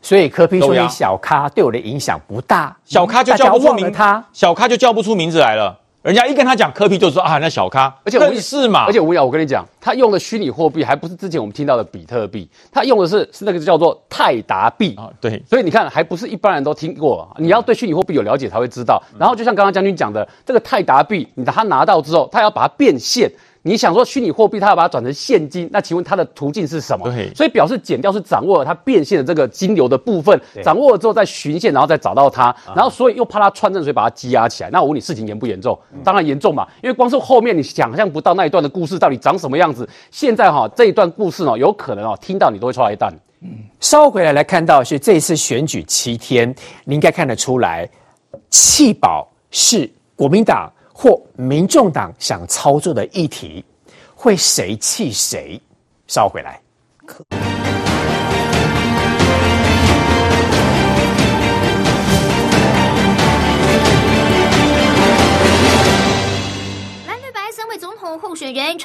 [0.00, 5.76] 所以柯批说你小咖对我的影响不大，小咖就叫不出名他，小咖就叫不出名字来了。
[6.02, 19.02] 人家一跟他讲科比就说啊，那小咖，而且我是嘛，而且吴瑶，我跟你讲，他用的虚拟货币还不是之前我们听到的比特币，他用的是是那个叫做泰达币啊，对，所以你看还不是一般人都听过，你要对虚拟货币有了解才会知道。
[19.18, 23.30] 然后就像刚刚将军讲的，这个泰达币，你他拿到之后，他要把它变现。
[23.62, 27.10] 你想说虚拟货币，它要把它转成现金，那请问它的途径是什么？
[27.10, 34.70] 对，所以表示减掉是掌握了它变现的这个金流的部分，掌握了之后再循线，然后再找到它，然后所以又怕它串证，所以把它积压起来。
[34.70, 35.78] 那我问你，事情严不严重？
[36.04, 39.88] 当然严重嘛，因为光是后面你想象不到那一段的故事到底长什么样子。
[40.10, 43.12] 现在哈这一段故事呢，有可能哦听到你都会剉咧等。
[43.40, 46.52] 嗯，稍回来来看到是这一次选举七天，
[46.84, 47.88] 你应该看得出来，
[48.50, 50.68] 弃保是国民党
[51.00, 53.64] 或民众党想操作的议题。
[54.16, 55.60] 会谁气谁？
[56.08, 56.60] 稍回来。
[57.06, 57.24] 可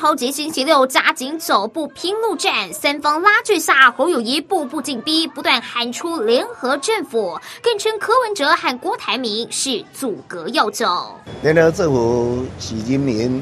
[0.04, 11.18] 超级星期六加紧走步拼路战，三方拉锯下，侯友宜步步紧逼，不断喊出联合政府，更称柯文哲和郭台铭是阻隔要走。
[11.42, 13.42] 联合政府是人民。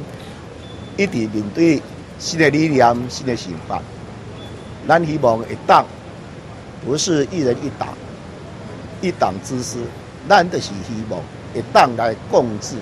[0.97, 1.81] 一直面对
[2.19, 3.81] 新的理念、新的想法，
[4.87, 5.83] 咱希望一党
[6.85, 7.87] 不是一人一党、
[9.01, 9.79] 一党之师，
[10.29, 11.19] 咱的是希望
[11.55, 12.75] 一党来共治、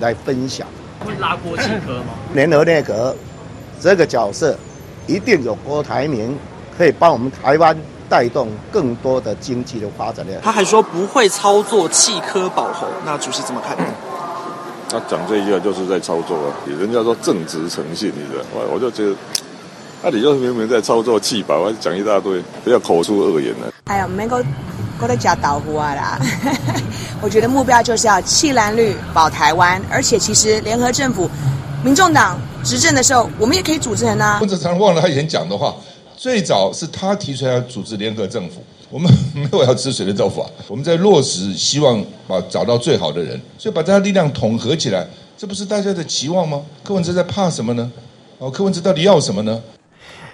[0.00, 0.66] 来分享。
[1.04, 2.14] 会拉郭弃柯吗？
[2.32, 3.14] 联合内阁
[3.80, 4.56] 这个角色，
[5.06, 6.36] 一定有郭台铭
[6.76, 7.76] 可以帮我们台湾
[8.08, 10.38] 带动更多的经济的发展的。
[10.42, 13.76] 他还说不会操作弃科保侯，那主席怎么看？
[14.88, 16.54] 他讲这一句话就是在操作啊！
[16.78, 18.44] 人家说正直诚信，你知道？
[18.54, 19.16] 我我就觉得，
[20.00, 23.72] 那你就是明明在操作弃保，还讲一大堆，不要口出恶言了。
[23.86, 24.38] 哎呀，没够
[24.96, 26.18] 够在加导呼啊啦！
[27.20, 31.28] 我觉得目标就是要弃蓝绿保台湾，而且其实联合政府、
[31.82, 34.38] 民众党执政的时候，我们也可以组织人啊。
[34.38, 35.74] 或者常忘了他以前讲的话，
[36.16, 38.62] 最早是他提出来要组织联合政府。
[38.88, 40.48] 我们 没有要吃谁的豆腐啊！
[40.68, 45.04] 我们在落实，希望把找到最好的人，所以把大家力量统合起来，
[45.36, 46.62] 这不是大家的期望吗？
[46.84, 47.90] 柯文哲在怕什么呢？
[48.38, 49.60] 哦，柯文哲到底要什么呢？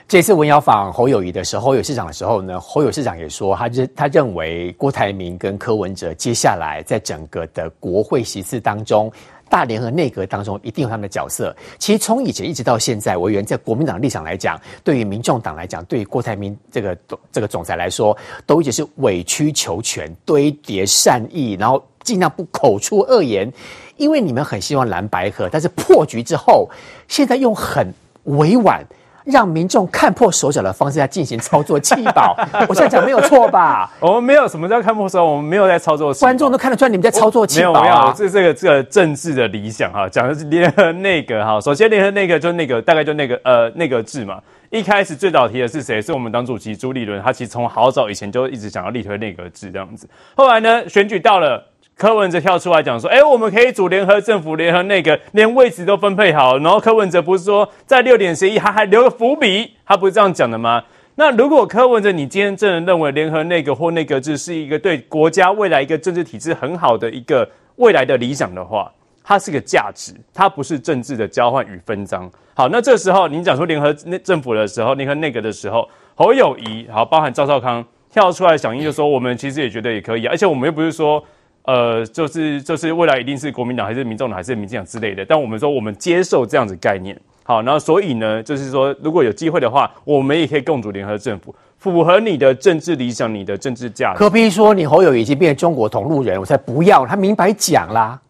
[0.08, 9.10] 这次文瑶访侯友宜的时候，侯友市长的时候呢，侯友市长也说，他认他认为郭台铭跟柯文哲接下来在整个的国会席次当中。
[9.48, 11.54] 大联合内阁当中一定有他们的角色。
[11.78, 23.52] 其实从以前一直到现在，委员在国民党立场来讲，对于民众党来讲，对于郭台铭这个总这个总裁来说，都一直是委曲求全、堆叠善意，然后尽量不口出恶言。
[23.98, 26.66] 因为你们很希望蓝白合，但是破局之后，
[27.06, 27.86] 现在用很
[28.24, 28.82] 委婉。
[29.24, 32.36] 让民众看破手脚的方式来进行操作弃保，
[32.68, 33.90] 我现在讲没有错吧？
[34.00, 36.12] 我们没有什么叫看破手，我们没有在操作。
[36.14, 37.82] 观众都看得出来你们在操作弃保啊！
[37.82, 41.60] 没有，没有，这这个这个政治的理想哈，讲的是联合内阁哈。
[41.60, 44.40] 首先联合内阁就那个大概就那个呃内阁制嘛。
[44.70, 46.00] 一开始最早提的是谁？
[46.00, 50.08] 是我们党主席朱立伦，他其实从好早以前就一直想要力推内阁制这样子。
[50.34, 51.62] 后来呢，选举到了，
[51.96, 60.82] 柯文哲跳出来讲说：“哎，我们可以组联合政府，联合内阁，连位置都分配好。”然后柯文哲不是说在六点协议，他还留个伏笔，他不是这样讲的吗？
[61.14, 68.90] 那如果柯文哲你今天真的认为联合内阁或内阁制是一个对国家未来一个政治体制很好的一个未来的理想的话，
[69.22, 72.28] 它是个价值，它不是政治的交换与分赃。
[72.54, 73.92] 好，那这时候你讲说联合
[74.24, 81.22] 政府的时候，联合内阁的时候，侯友谊好，包含赵少康跳出来响应，就说我们其实也觉得也可以，而且我们又不是说
[81.64, 87.16] 呃，就是就是未来一定是国民党还是民众党还是民进党之类的，但我们说我们接受这样子概念。
[87.44, 94.18] 好，然后所以呢，就是说，如果有机会的话，我们也可以共组联合政府，符合你的政治理想，你的政治价值。
[94.18, 98.20] 柯 P 说你侯友宜已经变成中国同路人，我才不要，他明白讲啦。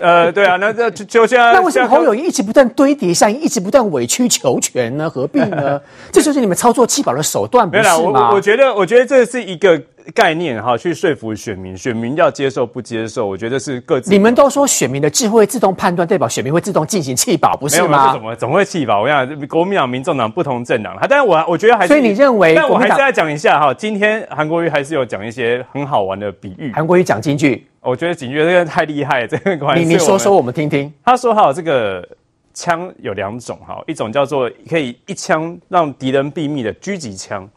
[0.00, 5.08] 呃，对啊，那这就，就像那为什么侯友宜一直不断堆叠上，一直不断委曲求全呢？
[5.08, 5.80] 何必呢？
[6.10, 8.30] 这就是你们操作弃保的手段，不是吗？
[8.30, 9.80] 我我觉得，我觉得这是一个。
[10.14, 14.10] 概念哈，去说服选民，选民要接受不接受，我觉得是各自。
[14.10, 18.12] 你们都说选民的智慧自动判断，代表选民会自动进行弃保，不是吗？
[18.12, 19.02] 怎么怎么会弃保？
[19.02, 21.88] 我想国民党、民众党不同政党，但是我我觉得还是。
[21.88, 22.54] 所以你认为？
[22.54, 26.72] 但我还是要讲一下哈，今天韩国瑜还是有讲一些很好玩的比喻。
[26.72, 29.84] 韩国瑜讲京剧，我觉得警觉这个太厉害，这个关系。
[29.84, 30.92] 你你说说我们听听。
[31.04, 32.06] 他说哈，这个
[32.54, 37.48] 枪有两种哈，一种叫做可以一枪让敌人毙命的狙击枪。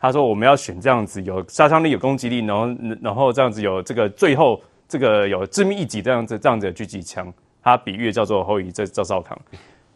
[0.00, 2.66] 他说：“我们要选这样子有杀伤力、有攻击力，然后
[3.02, 7.30] 然后这样子有这个最后这个有致命一击这样子这样子的狙击枪。
[7.62, 9.38] 他比喻叫做后羿这赵少康。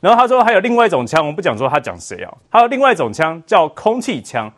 [0.00, 2.30] 然后他说还有另外一种枪，我们不讲说他讲谁啊？
[2.50, 4.52] 还有另外一种枪叫空气枪，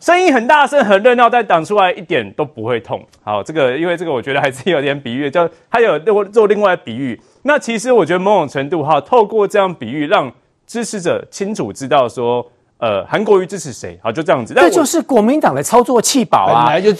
[0.00, 3.02] 声音很大声、很热闹，但挡出来一点都不会痛。
[3.22, 7.18] 好，这个因为这个我觉得还是有点比喻，叫他有做做另外比喻。
[7.44, 10.30] 那其实我觉得某种程度哈，透过这样比喻，让
[10.66, 12.46] 支持者清楚知道说。”
[12.78, 13.98] 呃，韩国瑜支持谁？
[14.02, 14.52] 好，就这样子。
[14.52, 16.66] 这就是国民党的操作弃保啊！
[16.66, 16.92] 本来就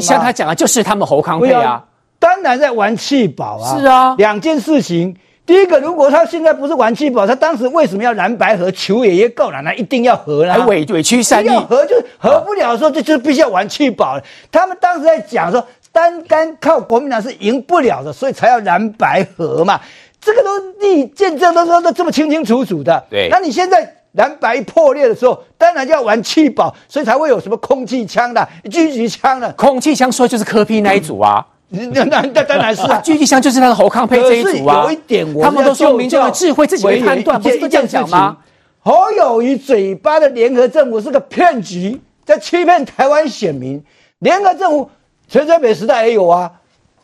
[0.00, 1.84] 像他讲的，就是他们侯康配啊。
[2.18, 3.78] 当然在玩弃保啊。
[3.78, 5.14] 是啊，两件事情。
[5.46, 8.70] 第一个，如果他现在不是玩弃保，他当时为什么要蓝白合？
[8.72, 10.52] 求爷爷告奶奶，一定要和呢？
[10.52, 14.20] 还委委屈善意，和就和不了的时候，就就必须要玩弃保。
[14.50, 19.78] 他们当时在讲说，单单靠国民党是赢不了的，所以才要蓝白合嘛。
[20.20, 20.48] 这个都
[20.82, 23.04] 你见证都说的这么清清楚楚的。
[23.08, 23.94] 对，那你现在。
[24.12, 29.52] 蓝白破裂的时候，当然就要玩弃保，所以才会有什么空气枪的、狙击枪的。
[29.52, 34.84] 空气枪说就是柯 P 那一组啊，那那那当然是啊，狙击枪就是他的侯康佩这一组啊。
[34.84, 38.38] 有一点我，他们都说民众的智慧自己会判断，不是这样讲吗？
[38.80, 43.82] 侯友宜嘴巴的联合政府是个骗局，在欺骗台湾选民。
[44.20, 44.90] 联合政府，
[45.28, 46.50] 陈水扁时代也有啊，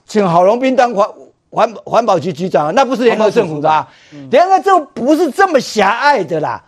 [0.06, 1.06] 请郝龙斌当环
[1.50, 3.86] 环环保局局长啊，那不是联合政府的啊。
[4.30, 6.63] 联合政府不是这么狭隘的啦。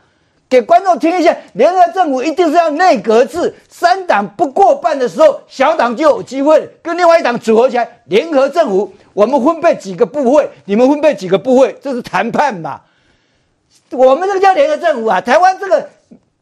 [0.48, 8.92] 给观众听一下，联合政府一定是要内阁制，三党不过半的时候，小党就有机会跟另外一党组合起来联合政府。
[9.12, 12.82] 我们分配几个部会，你们分配几个部会，这是谈判嘛？
[13.90, 15.20] 我们这个叫联合政府啊。
[15.20, 15.88] 台湾这个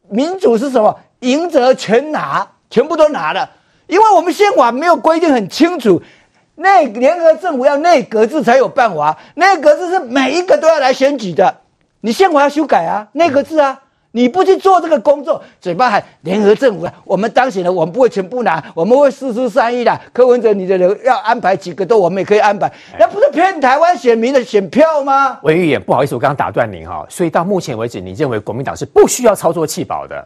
[0.08, 0.98] 民主是什么？
[1.20, 3.48] 赢者全拿，全部都拿了，
[3.86, 6.02] 因为我们宪法没有规定很清楚，
[6.56, 11.62] 内联合政府要内阁制才有办法，内阁制是每一个都要来选举的，
[12.02, 13.80] 你宪法要修改啊，内阁制啊。
[14.16, 20.00] 你不去做这个工作，嘴巴喊联合政府啊，我们当选了，我们不会全部拿，我们会四出善意的。
[20.12, 25.40] 柯文哲，你的人要安排几个都，我们也可以安排，那不是骗台湾选民的选票吗？
[25.42, 30.24] 文玉也不好意思，我刚刚打断您哈，所以到目前为止，你认为国民党是不需要操作弃保的？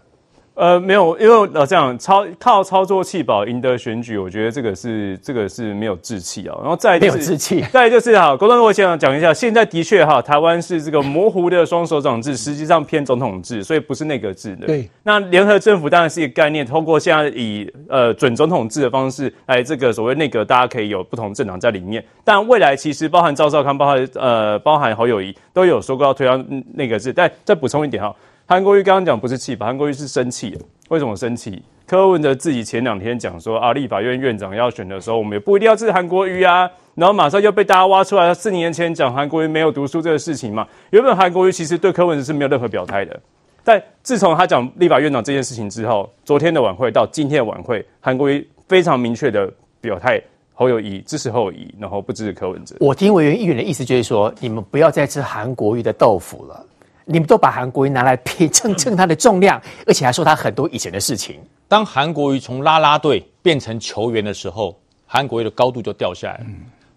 [0.58, 6.58] 呃，没有，因为呃，这样操靠操作弃保赢得选举，我觉得这个是这个是没有志气啊。
[6.60, 14.66] 然后再、就是、没有志气， 再就是哈，郭总，我想讲一下，现在的确哈，台湾是这个模糊的双手掌制，实际上偏总统制，所以不是内阁制的。
[14.66, 22.04] 对，那联合政府当然是一个概念，通过现在以呃准总统制的方式来这个所谓内阁，大家可以有不同政党在里面。
[22.24, 26.36] 但未来其实包含赵少康，包含呃包含侯友谊，都有说过要推到
[26.74, 27.12] 内阁制。
[27.12, 28.12] 但再补充一点哈。
[28.50, 29.66] 韩国瑜刚刚讲不是气吧？
[29.66, 30.58] 韩国瑜是生气。
[30.88, 31.62] 为什么生气？
[31.86, 36.66] 柯文哲自己前两天讲说啊，立法院院长要选的时候，我们也不一定要支持韩国瑜啊。
[36.94, 40.66] 然后马上又被大家挖出来，他四年前讲韩国瑜没有读书这个事情嘛。
[40.88, 43.20] 原本韩国瑜其实对柯文哲是没有任何表态的。
[43.62, 50.18] 但自从他讲立法院长这件事情之后，昨天的晚会到今天的晚会，韩国瑜非常明确的表态，
[50.54, 52.74] 侯友谊支持侯友谊，然后不支持柯文哲。
[52.80, 56.64] 我听委员议员的意思就是说，你们不要再吃韩国瑜的豆腐了。
[57.10, 61.40] 你们都把韩国瑜拿来拼称称他的重量，而且还说他很多以前的事情。
[61.66, 66.44] 当韩国瑜从拉拉队变成球员的时候，韩国瑜的高度就掉下来了。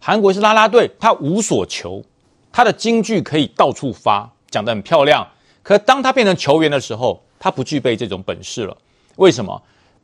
[0.01, 2.03] 韩国瑜是拉拉队，他无所求，
[2.51, 5.26] 他的金句可以到处发，讲得很漂亮。
[5.64, 8.76] 可当他变成球员的时候，他不具备这种本事了。
[9.16, 9.62] 为什么？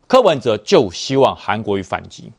[0.07, 2.31] 柯文哲就希望韩国瑜反击，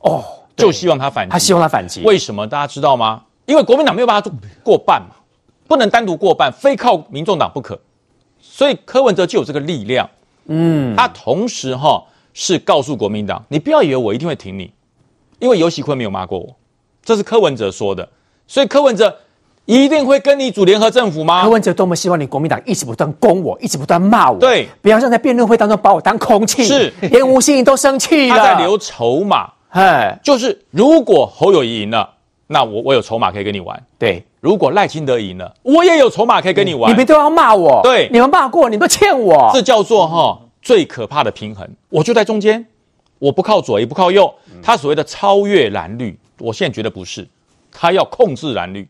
[0.00, 0.24] 哦，
[0.56, 2.02] 就希望他反击，他希望他反击。
[2.02, 2.44] 为什么？
[2.48, 3.22] 大家知道吗？
[3.46, 4.30] 因为国民党没有办法
[4.64, 5.14] 过半嘛，
[5.72, 7.80] 不能单独过半，非靠民众党不可。
[8.38, 10.06] 所以柯文哲就有这个力量。
[10.44, 12.04] 嗯，他同时哈
[12.34, 14.70] 是告诉国民党，你不要以为我一定会挺你，
[15.38, 16.54] 因为游锡堃没有骂过我，
[17.02, 18.06] 这是柯文哲说的。
[18.46, 19.16] 所以柯文哲。
[19.64, 21.44] 一定会跟你组联合政府吗？
[21.44, 24.36] 柯文哲多么希望你国民党一直不断攻我，一直不断骂我。
[24.36, 26.64] 对，不要像在辩论会当中把我当空气。
[26.64, 28.36] 是，连吴欣颖都生气了。
[28.36, 29.52] 他在留筹码。
[29.68, 32.10] 哎，就是如果侯友谊赢了，
[32.48, 33.80] 那我我有筹码可以跟你玩。
[33.96, 36.90] 对，如果赖清德赢了，我也有筹码可以跟你玩。
[36.90, 37.80] 你们都要骂我。
[37.84, 39.48] 对，你们骂过，你们都欠我。
[39.54, 41.64] 这叫做哈最可怕的平衡。
[41.88, 42.66] 我就在中间，
[43.20, 44.34] 我不靠左也不靠右。
[44.60, 47.28] 他所谓的超越蓝绿，我现在觉得不是，
[47.70, 48.88] 他要控制蓝绿。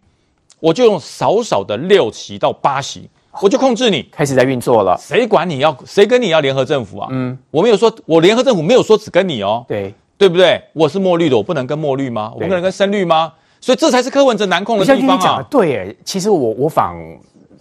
[0.58, 3.06] 我就用少少的六席到八席，
[3.42, 4.96] 我就控制你，开始在运作了。
[4.98, 7.08] 谁管你要谁跟你要联合政府啊？
[7.10, 9.66] 嗯，我没有说，我联合政府没有说只跟你哦。
[9.68, 10.62] 对，对不对？
[10.72, 12.32] 我是墨绿的，我不能跟墨绿吗？
[12.34, 13.34] 我不能跟深绿吗？
[13.62, 15.16] 所以这才是柯文哲难控的地方啊。
[15.16, 16.94] 你讲的对，哎，其实我我访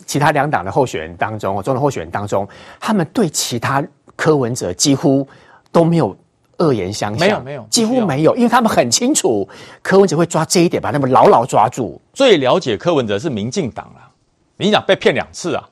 [0.06, 2.46] 其他两党的候选人当中，中的候选人当中，
[2.78, 3.82] 他们对其他
[4.18, 5.26] 柯文哲几乎
[5.72, 6.14] 都没有。
[6.58, 9.50] 恶言相向，没有没有，几乎没有，因为他们很清楚
[9.82, 12.00] 柯文哲会抓这一点，把他们牢牢抓住。
[12.14, 14.02] 最了解柯文哲是民进党了，
[14.58, 15.68] 民进党被骗两次啊，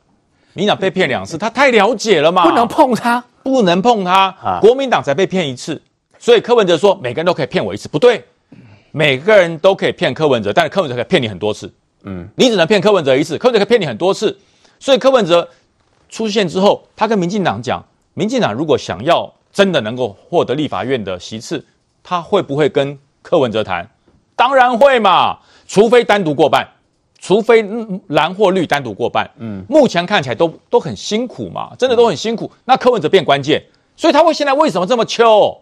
[0.54, 4.36] 民进党被骗两次，他太了解了嘛，不能碰他，不能碰他。
[4.44, 5.80] 啊、国民党才被骗一次，
[6.18, 8.26] 所以柯文哲说每个人都可以骗我一次，不对，
[8.92, 11.72] 每个人都可以骗柯文哲，但是柯文哲可以骗你很多次。
[12.04, 14.38] 嗯，你只能骗柯文哲一次，柯文哲可以骗你很多次。
[14.80, 15.50] 所以柯文哲
[16.10, 19.34] 出现之后，他跟民进党讲，民进党如果想要。
[19.52, 21.66] 真的能够获得立法院的席次，
[22.04, 23.90] 他会不会跟柯文哲谈？
[24.36, 26.66] 当然会嘛，除非单独过半，
[27.18, 27.66] 除非
[28.10, 29.28] 蓝或绿单独过半。
[29.40, 32.50] 嗯，目前看起来都都很辛苦嘛，真的都很辛苦。
[32.66, 33.60] 那柯文哲变关键，
[33.98, 35.60] 所以他会现在为什么这么秋？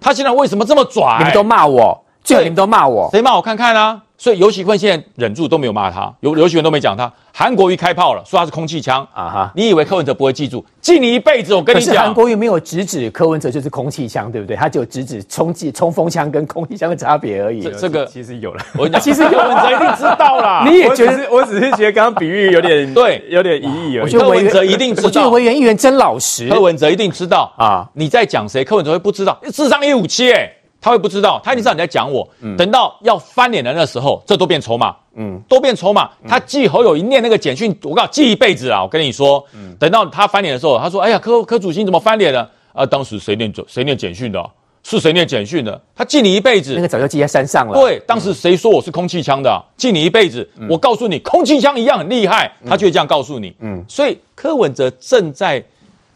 [0.00, 1.18] 他现在为什么这么拽？
[1.20, 4.02] 你们都骂我，最后你们都骂我，谁骂我看看啊？
[4.20, 7.10] 所以尤喜坤现在忍住都没有骂他，尤尤喜坤都没讲他。
[7.32, 9.52] 韩国瑜开炮了，说他是空气枪啊哈！
[9.54, 10.64] 你以为柯文哲不会记住？
[10.80, 11.54] 记你一辈子！
[11.54, 14.56] 我跟你讲，韩国瑜没有直指柯文哲就是空气枪，对不对？
[14.56, 17.62] 他只有直指冲气冲锋枪跟空气枪的差别而已。
[17.62, 20.64] 这这个其实有了，我跟你讲，其实柯文哲一定知道啦。
[20.68, 21.30] 你也觉得？
[21.30, 24.02] 我只是觉得刚刚比喻有点 对，有点疑义而已。
[24.02, 25.06] 我觉得柯文哲一定知道。
[25.06, 26.48] 我觉得委员议员真老实。
[26.48, 27.88] 柯文哲一定知道啊！
[27.92, 28.64] 你在讲谁？
[28.64, 29.38] 柯文哲会不知道？
[29.52, 30.50] 智商一五七哎。
[30.80, 32.28] 他会不知道，他一定知道你在讲我。
[32.40, 36.10] 嗯、等到要翻脸的那时候，这都变筹码，嗯，都变筹码。
[36.26, 38.82] 他记侯友一念那个简讯，我告诉你记一辈子啊！
[38.82, 42.48] 我跟你说，嗯、等到他翻脸的时候，他说：“哎呀，柯柯主席怎么翻脸了？
[42.72, 44.48] 啊，当时谁念谁念简讯的、啊？
[44.84, 45.78] 是谁念简讯的？
[45.94, 46.74] 他记你一辈子。
[46.74, 47.74] 那个早就记在山上了。
[47.74, 49.60] 对，当时谁说我是空气枪的、啊？
[49.76, 50.48] 记你一辈子。
[50.56, 52.50] 嗯、我告诉你，空气枪一样很厉害。
[52.64, 53.54] 他就会这样告诉你。
[53.58, 55.62] 嗯，所以柯文哲正在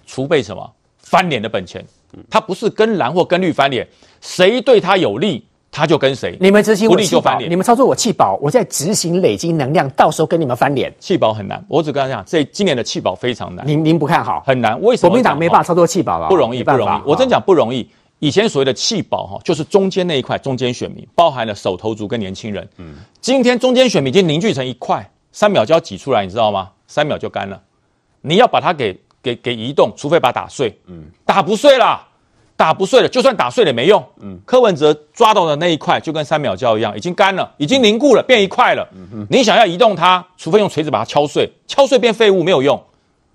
[0.06, 1.84] 储备什么翻脸的本钱。
[2.30, 3.86] 他不是跟蓝或跟绿翻脸。
[4.20, 6.36] 谁对他有利，他就跟谁。
[6.40, 10.92] 你们执行我气保，你们操作我气保，我在执行累积能量，到时候跟你们翻脸。
[10.98, 13.66] 气保很难，我只跟他讲，这今年的气保非常难。
[13.66, 14.42] 您您不看好？
[14.46, 15.08] 很难，为什么？
[15.08, 17.00] 国民党没办法操作气保了，不容易，不容易。
[17.04, 17.88] 我真讲不容易。
[18.20, 22.68] 以前所谓的弃保哈，就是中间那一块，中间选民包含了手头族跟年轻人。
[22.78, 26.70] 嗯，今天中间选民已经凝聚成一块，三秒就要挤出来，你知道吗？
[26.86, 27.60] 三秒就干了。
[28.20, 30.76] 你要把它给给给移动，除非把它打碎。
[30.86, 32.08] 嗯，打不碎啦。
[32.54, 34.04] 打不碎了，就算打碎了也没用。
[34.20, 38.86] 嗯，柯文哲抓到的那一块就跟三秒胶一样，已经干了，已经凝固了，变一块了。
[38.94, 42.80] 嗯哼，你想要移动它，除非用锤子把它敲碎，敲碎变废物没有用。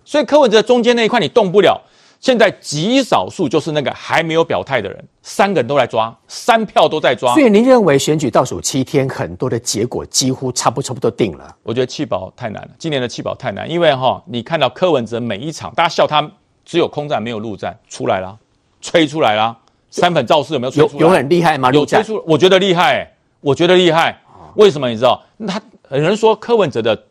[0.05, 1.81] 所以柯文哲中间那一块你动不了。
[2.19, 7.33] 现在极少数就是那个还没有表态的人，三个人都在抓，三票都在抓。
[7.33, 11.55] 所以您认为选举倒数七天，很多的结果几乎差不差不多定了？
[11.63, 16.31] 我觉得弃保太难了，今年的弃保太难，因为哈，你看到柯文哲每一场，大家笑他
[16.65, 18.37] 只有空战没有陆战出来了。
[18.81, 19.57] 吹出来啦！
[19.89, 21.01] 三粉造势有没有吹出来？
[21.01, 21.71] 有有很厉害吗？
[21.71, 24.19] 有吹出，我觉得厉害、欸，我觉得厉害。
[24.55, 25.23] 为什么你知道？
[25.47, 25.61] 他
[25.91, 27.03] 有人说柯文哲的。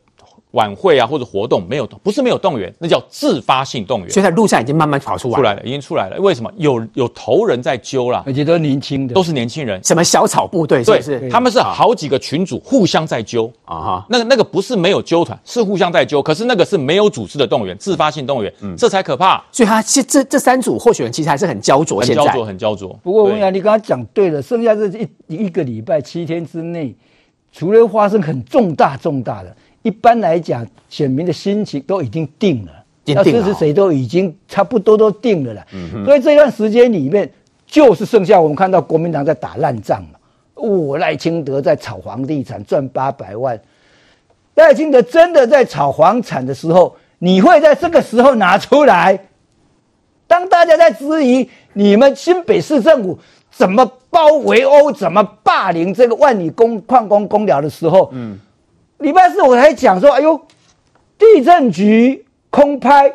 [0.53, 4.11] 晚会啊，或者活动没有动，不是没有动员，那叫自发性动员。
[4.11, 6.17] 所以在路上已经慢慢跑出来出来了，已经出来了。
[6.19, 6.51] 为什么？
[6.57, 9.83] 有有头人在揪了，而且都是年轻的，都是年轻人。
[9.85, 10.83] 什么小草部队？
[10.83, 11.21] 是不是？
[11.21, 14.07] 对，他们是好几个群组互相在揪啊哈。
[14.09, 16.23] 那个那个不是没有揪团，是互相在揪。
[16.23, 19.45] 可是那个是没有组织的动员，自发性动员，嗯，这才可怕。
[19.53, 22.99] 所以他这这这三组候选人其实还是很焦灼，很焦灼，很焦灼。
[23.03, 26.95] 不过我跟你讲，你刚刚讲对了，剩下这一一个礼拜七天之内，
[27.53, 29.55] 除了发生很重大重大的。
[29.87, 32.73] 一般来讲，选民的心情都已经定了，
[33.05, 35.65] 要支持谁都已经差不多都定了了。
[35.73, 37.31] 嗯、所以这段时间里面，
[37.69, 40.19] 就是剩下我们看到国民党在打烂仗嘛。
[40.57, 43.57] 我、哦、赖清德在炒房地产赚八百万，
[44.57, 49.17] 赖清德真的在炒房产的时候，你会在这个时候拿出来？
[50.27, 53.17] 当大家在质疑你们新北市政府
[53.53, 58.37] 怎么包围殴、怎么霸凌这个万里工矿工工寮的时候，嗯，
[58.99, 60.41] 礼拜四我还讲说，哎呦，
[61.19, 63.13] 地震局空拍，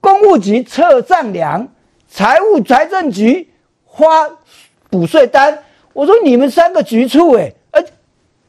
[0.00, 1.68] 公务局撤丈量，
[2.08, 3.50] 财务财政局
[3.86, 4.06] 发
[4.90, 7.84] 补税单，我说你们三个局处、欸，哎。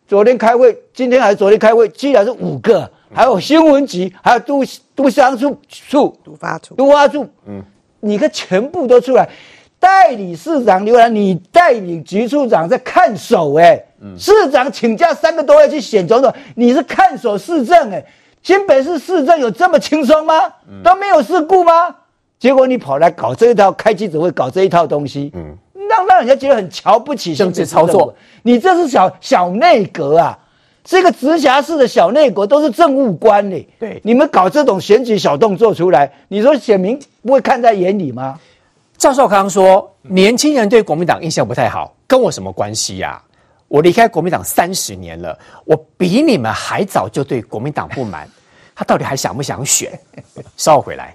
[0.08, 4.64] 昨天开会，今天还是昨天开会，居然是五个，还有新闻局，还有都
[4.94, 7.64] 都乡处处，都发处，都发处，嗯，
[8.02, 9.28] 你看全部都出来，
[9.80, 18.06] 代理市长刘兰，你代理局处长在看守、欸，哎，嗯，市长请假三个多月去选总统，你是看守市政、欸，哎，
[18.42, 20.34] 新北市市政有这么轻松吗？
[20.84, 21.96] 都没有事故吗？
[22.40, 25.58] 结果你跑来搞这一套，开记者会搞这一套东西，嗯。
[25.88, 30.40] 让让人家觉得很瞧不起政治操作，你这是小小内阁啊，
[30.84, 33.68] 这个直辖市的小内阁都是政务官呢。
[33.80, 38.40] 对，你们搞这种选举小动作出来，你说选民不会看在眼里吗？
[38.98, 43.22] 赵少康说，年轻人对国民党印象不太好，跟我什么关系呀？
[43.68, 48.28] 我离开国民党三十年了，我比你们还早就对国民党不满，
[48.74, 49.92] 他到底还想不想选？
[50.56, 51.14] 稍后回来。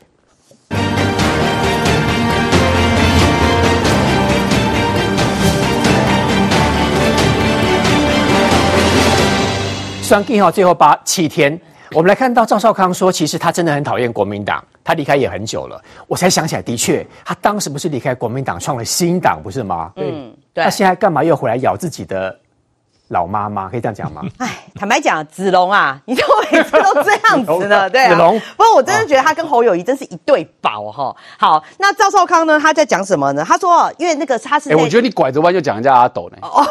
[10.03, 11.59] 双 K 号最后八七天，
[11.93, 15.83] 我们来看到赵少康说，其实他真的很讨厌国民党，他离开也很久了。
[16.07, 19.93] 我才想起来，的确，他当时不是离开国民党，创了新党，不是吗？
[19.97, 20.63] 嗯，对。
[20.63, 22.39] 他现在干嘛又回来咬自己的？
[23.11, 24.23] 老妈妈可以这样讲吗？
[24.39, 27.89] 哎，坦白讲，子龙啊，你怎么每次都这样子呢？
[27.91, 28.11] 对啊。
[28.11, 31.15] 子龙，不过我真的觉得他跟侯友谊真是一对宝哈。
[31.37, 32.59] 好，那赵少康呢？
[32.59, 33.45] 他在讲什么呢？
[33.45, 34.71] 他说，因为那个他是……
[34.71, 36.39] 哎，我觉得你拐着弯就讲人家阿斗呢。
[36.41, 36.65] 哦，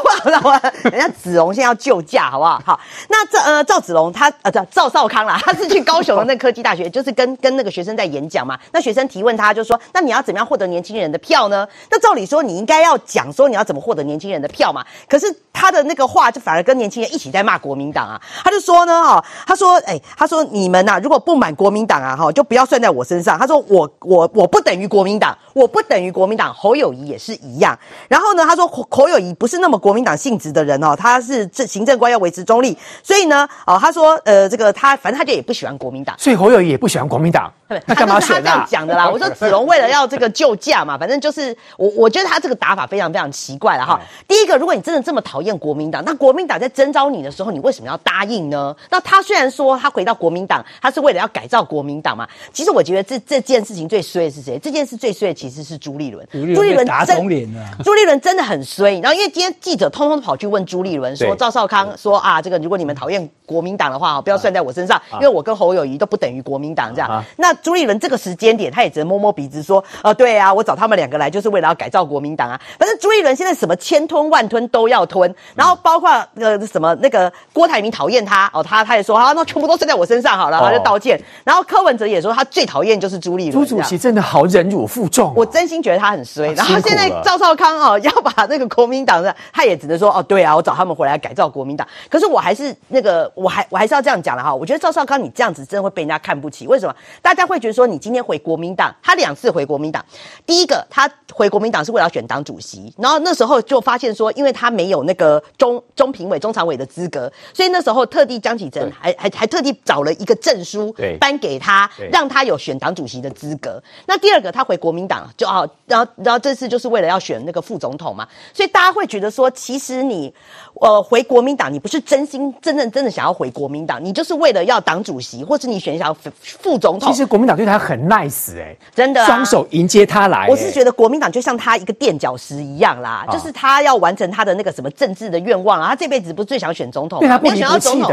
[0.90, 2.62] 人家子龙现在要救驾，好不好？
[2.66, 2.80] 好，
[3.10, 8.58] 那这呃赵子龙他呃赵少康啦，他是去高雄的那科技大学，就是跟跟那个学生在演讲嘛。
[8.72, 14.86] 那学生提问他，就说：“那你要怎么样获得年轻人的票呢？”那照理说，你应该要讲说你要怎么获得年轻人的票嘛。
[15.10, 16.29] 可是他的那个话。
[16.30, 18.22] 就反而跟年轻人一起在骂国民党啊！
[18.44, 23.38] 他就说呢，哈，他说，哎，他说你们呐，如果不满国民党啊，哈，就不要算在我身上。
[23.38, 26.54] 他说我我我不等于国民党，我不等于国民党。
[26.54, 27.78] 侯友谊也是一样。
[28.08, 32.78] 然后呢，他说侯友谊不是那么国民党性质的人哦，他是这行政官要维持中立。
[33.04, 36.16] 所以呢，哦，他说，呃，这个他反正他就也不喜欢国民党。
[36.18, 37.52] 所以侯友谊也不喜欢国民党。
[37.68, 38.40] 对，那干嘛选啊？
[38.40, 39.08] 他这样讲的啦。
[39.12, 44.00] 我说子龙为了要这个救驾嘛，反正就是我我觉得他这个打法非常非常奇怪了哈。
[44.28, 47.00] 第一个，如果你真的这么讨厌国民党，那国民党在征召。
[47.00, 48.76] 招你的时候，你为什么要答应呢？
[48.92, 52.28] 那他虽然说他回到国民党，他是为了要改造国民党嘛。
[52.52, 54.60] 其实我觉得这这件事情最衰的是谁？
[54.60, 56.28] 这件事最衰的其实是朱立伦。
[56.30, 57.64] 朱立伦打肿脸了。
[57.86, 59.00] 朱立伦真的很衰。
[59.00, 67.24] 然后因为今天记者通通跑去问朱立伦说，赵少康说啊，这个如果你们讨厌国民党的话，不要算在我身上，因为我跟侯友谊都不等于国民党这样。
[67.38, 72.60] 那朱立伦这个时间点，他也只能摸摸鼻子说，呃，对啊，我找他们两个来就是为了要改造国民党啊。
[72.78, 76.96] 反正朱立伦现在什么千吞万吞都要吞，然后包括呃什么。
[77.02, 81.18] 那个郭台铭讨厌他哦，他他也说啊，那全部都算在我身上好了，然后就道歉。
[81.18, 83.66] 哦、然后柯文哲也说他最讨厌就是朱立伦。
[83.66, 86.52] 朱主席真的好忍辱负重、哦，我真心觉得他很衰。
[86.54, 91.88] 然后现在赵少康哦要把那个国民党的，他也只能说哦对啊，我找他们回来改造国民党。
[92.10, 94.54] 可是我还是那个，我还我还是要这样讲了哈。
[94.54, 96.68] 我觉得赵少康你这样子真的会被人家看不起。
[96.68, 96.96] 为什么？
[97.22, 100.04] 大家会觉得说你今天回国民党，他两次回国民党，
[100.46, 107.30] 第一个他回国民党是为了要选党主席，然后那时候就发现说，因为他没有那个中中评委、中常委的资格。
[107.54, 113.84] 所以那时候特地江启臣还还还特地找了一个证书，颁给他，让他有选党主席的资格。
[114.06, 118.26] 那第二个，他回国民党就哦，然后然后这次就是为了要选那个副总统嘛。
[118.54, 120.34] 所以大家会觉得说，其实你
[120.76, 127.12] 呃回国民党，你不是真心真正真的想要回国民党，你就是为了要党主席，或是你选一下副总统。
[127.12, 130.50] 其实国民党对他很 nice 哎、欸，真的、啊，双手迎接他来、欸。
[130.50, 135.90] 我是觉得国民党就像他一个垫脚石一样啦，啊、就是他要完成他的那个什么政治的愿望啊。
[135.90, 137.20] 他这辈子不是最想选总统。
[137.28, 138.12] 他不想要总统，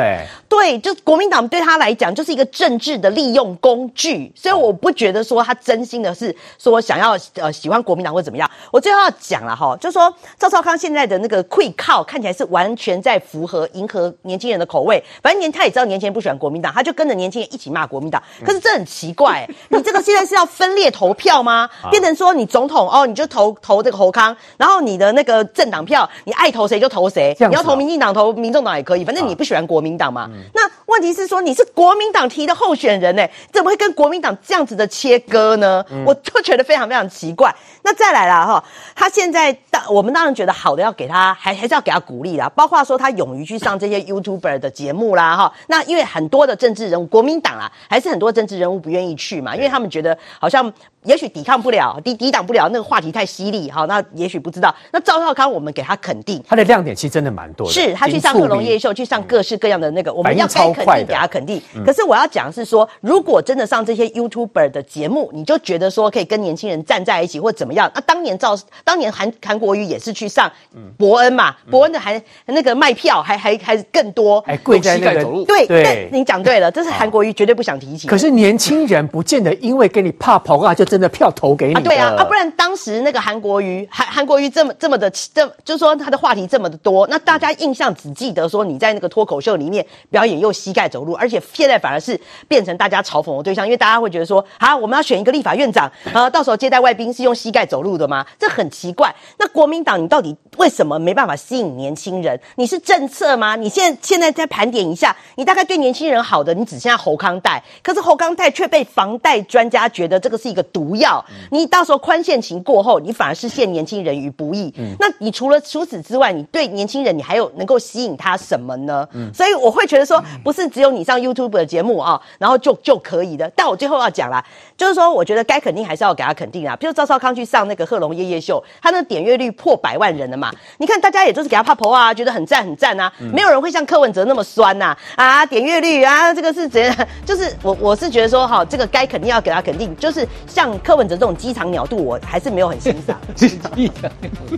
[0.48, 8.50] 对，就国民党对他来讲就是一个政治的利用工具，所以我不觉得说他真心的是说想要呃喜欢国民党或怎么样。
[8.70, 18.22] 我最后要讲了哈，就说赵少康现在的那个溃靠看起来是完全在符合迎合年轻人的口味，反正年他也知道年轻人不喜欢国民党，他就跟着年轻人一起骂国民党。
[18.44, 21.68] 可是这很奇怪，你这个现在是要分裂投票吗？
[21.90, 29.36] 变成说你总统哦，你就投投这个侯康，然后你的那个政党票你爱投谁就投谁，你要投民进党投民众党也可以，反正你。
[29.36, 30.30] 不喜欢国民党嘛？
[30.32, 35.84] 嗯、那问题是说你是国民党提的候选人呢，怎么会跟国民党这样子的切割呢？
[35.91, 37.55] 嗯、我就觉得非常非常奇怪。
[37.82, 38.64] 那再来了哈，
[38.95, 42.49] 他现在当我们当然觉得好的要给他，还还是要给他鼓励啦。
[42.55, 45.53] 包括说他勇于去上这些 YouTuber 的节目啦哈。
[45.68, 50.72] 那因为很多的政治人物，国民党啊，还是很多政治人物不愿意去嘛，因为他们觉得好像。
[51.03, 54.74] 也许抵抗不了，抵抵挡不了那个话题太犀利，哈，那也许不知道。
[54.91, 57.72] 那赵少康，我们给他肯定，他的亮点其实真的蛮多的。
[57.72, 61.61] 是他去上克隆夜夜秀，去上各式各样的那个，我们要该肯定给他肯定。
[61.74, 67.91] 嗯、可是我要讲的是说，如果真的上这些 YouTuber 的节目，你就觉得说可以跟年轻人站在一起或怎么样？
[67.95, 70.51] 那当年赵，当年韩韩国瑜也是去上
[70.97, 75.24] 伯恩嘛，博、嗯、恩的还那个卖票还还还更多，还跪在那个。
[75.47, 78.09] 对对，你讲对了，这是韩国瑜绝对不想提起。
[78.09, 81.74] 可是年轻人不见得因为给你怕跑啊，就真的票投给你。
[81.74, 98.26] 啊，对啊，啊，不然当时那个韩国瑜，韩韩国瑜这么这么的，这就是说他的话题这么的多，那大家印象只记得说你在那个脱口秀里面表演又膝盖走路，而且现在反而是变成大家嘲讽的对象，因为大家会觉得说啊，我们要选一个立法院长啊，到时候接待外宾是用膝盖走路的吗？
[98.36, 99.14] 这很奇怪。
[99.38, 102.40] 那国民党你到底为什么没办法吸引年轻人？
[102.56, 103.54] 你是政策吗？
[103.54, 111.24] 你现在现在再盘点一下，你大概对年轻人好的，你只剩下侯康代，可是侯康代却被房贷专家觉得这个是一个毒药。
[111.52, 114.74] 你到时候宽限期过后，你反而是陷年轻人于不义。
[114.76, 119.06] 嗯，那你除了除此之外，你对年轻人你还有能够吸引他什么呢？
[119.12, 123.50] 嗯，所以我会觉得说，不是只有你上 YouTube 的节目啊，然后就就可以的。
[123.57, 124.44] 但我最后要讲啦，
[124.76, 126.76] 就是说，我觉得该肯定还是要给他肯定啊。
[126.76, 130.52] 比如赵少康去上那个贺龙夜夜秀，他那个点阅率破百万人了嘛？
[130.78, 136.94] 你看大家也都是给他拍婆啊，觉得很赞很赞啊，没有人会像柯文哲那么酸呐啊，啊，点阅率啊，这个是怎样？
[137.24, 143.18] 就是我我是觉得说哈，这个该肯定要给他肯定，就是像柯文哲这种机场鸟度，我还是没有很欣赏。
[143.34, 143.90] 机场鸟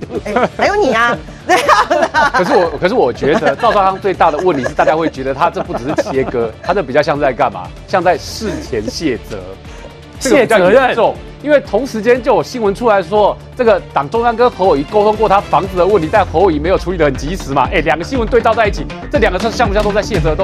[0.01, 1.57] 度，哎，还有你啊，对
[2.12, 2.30] 啊。
[2.34, 7.68] 可是我，可是我觉得赵少康最大的问题是，大家会觉得他这不只是切割， 他这比较像是在干嘛？
[7.86, 9.39] 像在事前卸责，
[10.18, 11.14] 卸责任重。
[11.41, 17.68] 因为同时间就有新闻出来说，这个党中央跟侯友谊沟通过他房子的问题，但侯友谊没有处理得很及时嘛？
[17.72, 20.36] 哎，两个新闻对照在一起，这两个像不像都在卸责动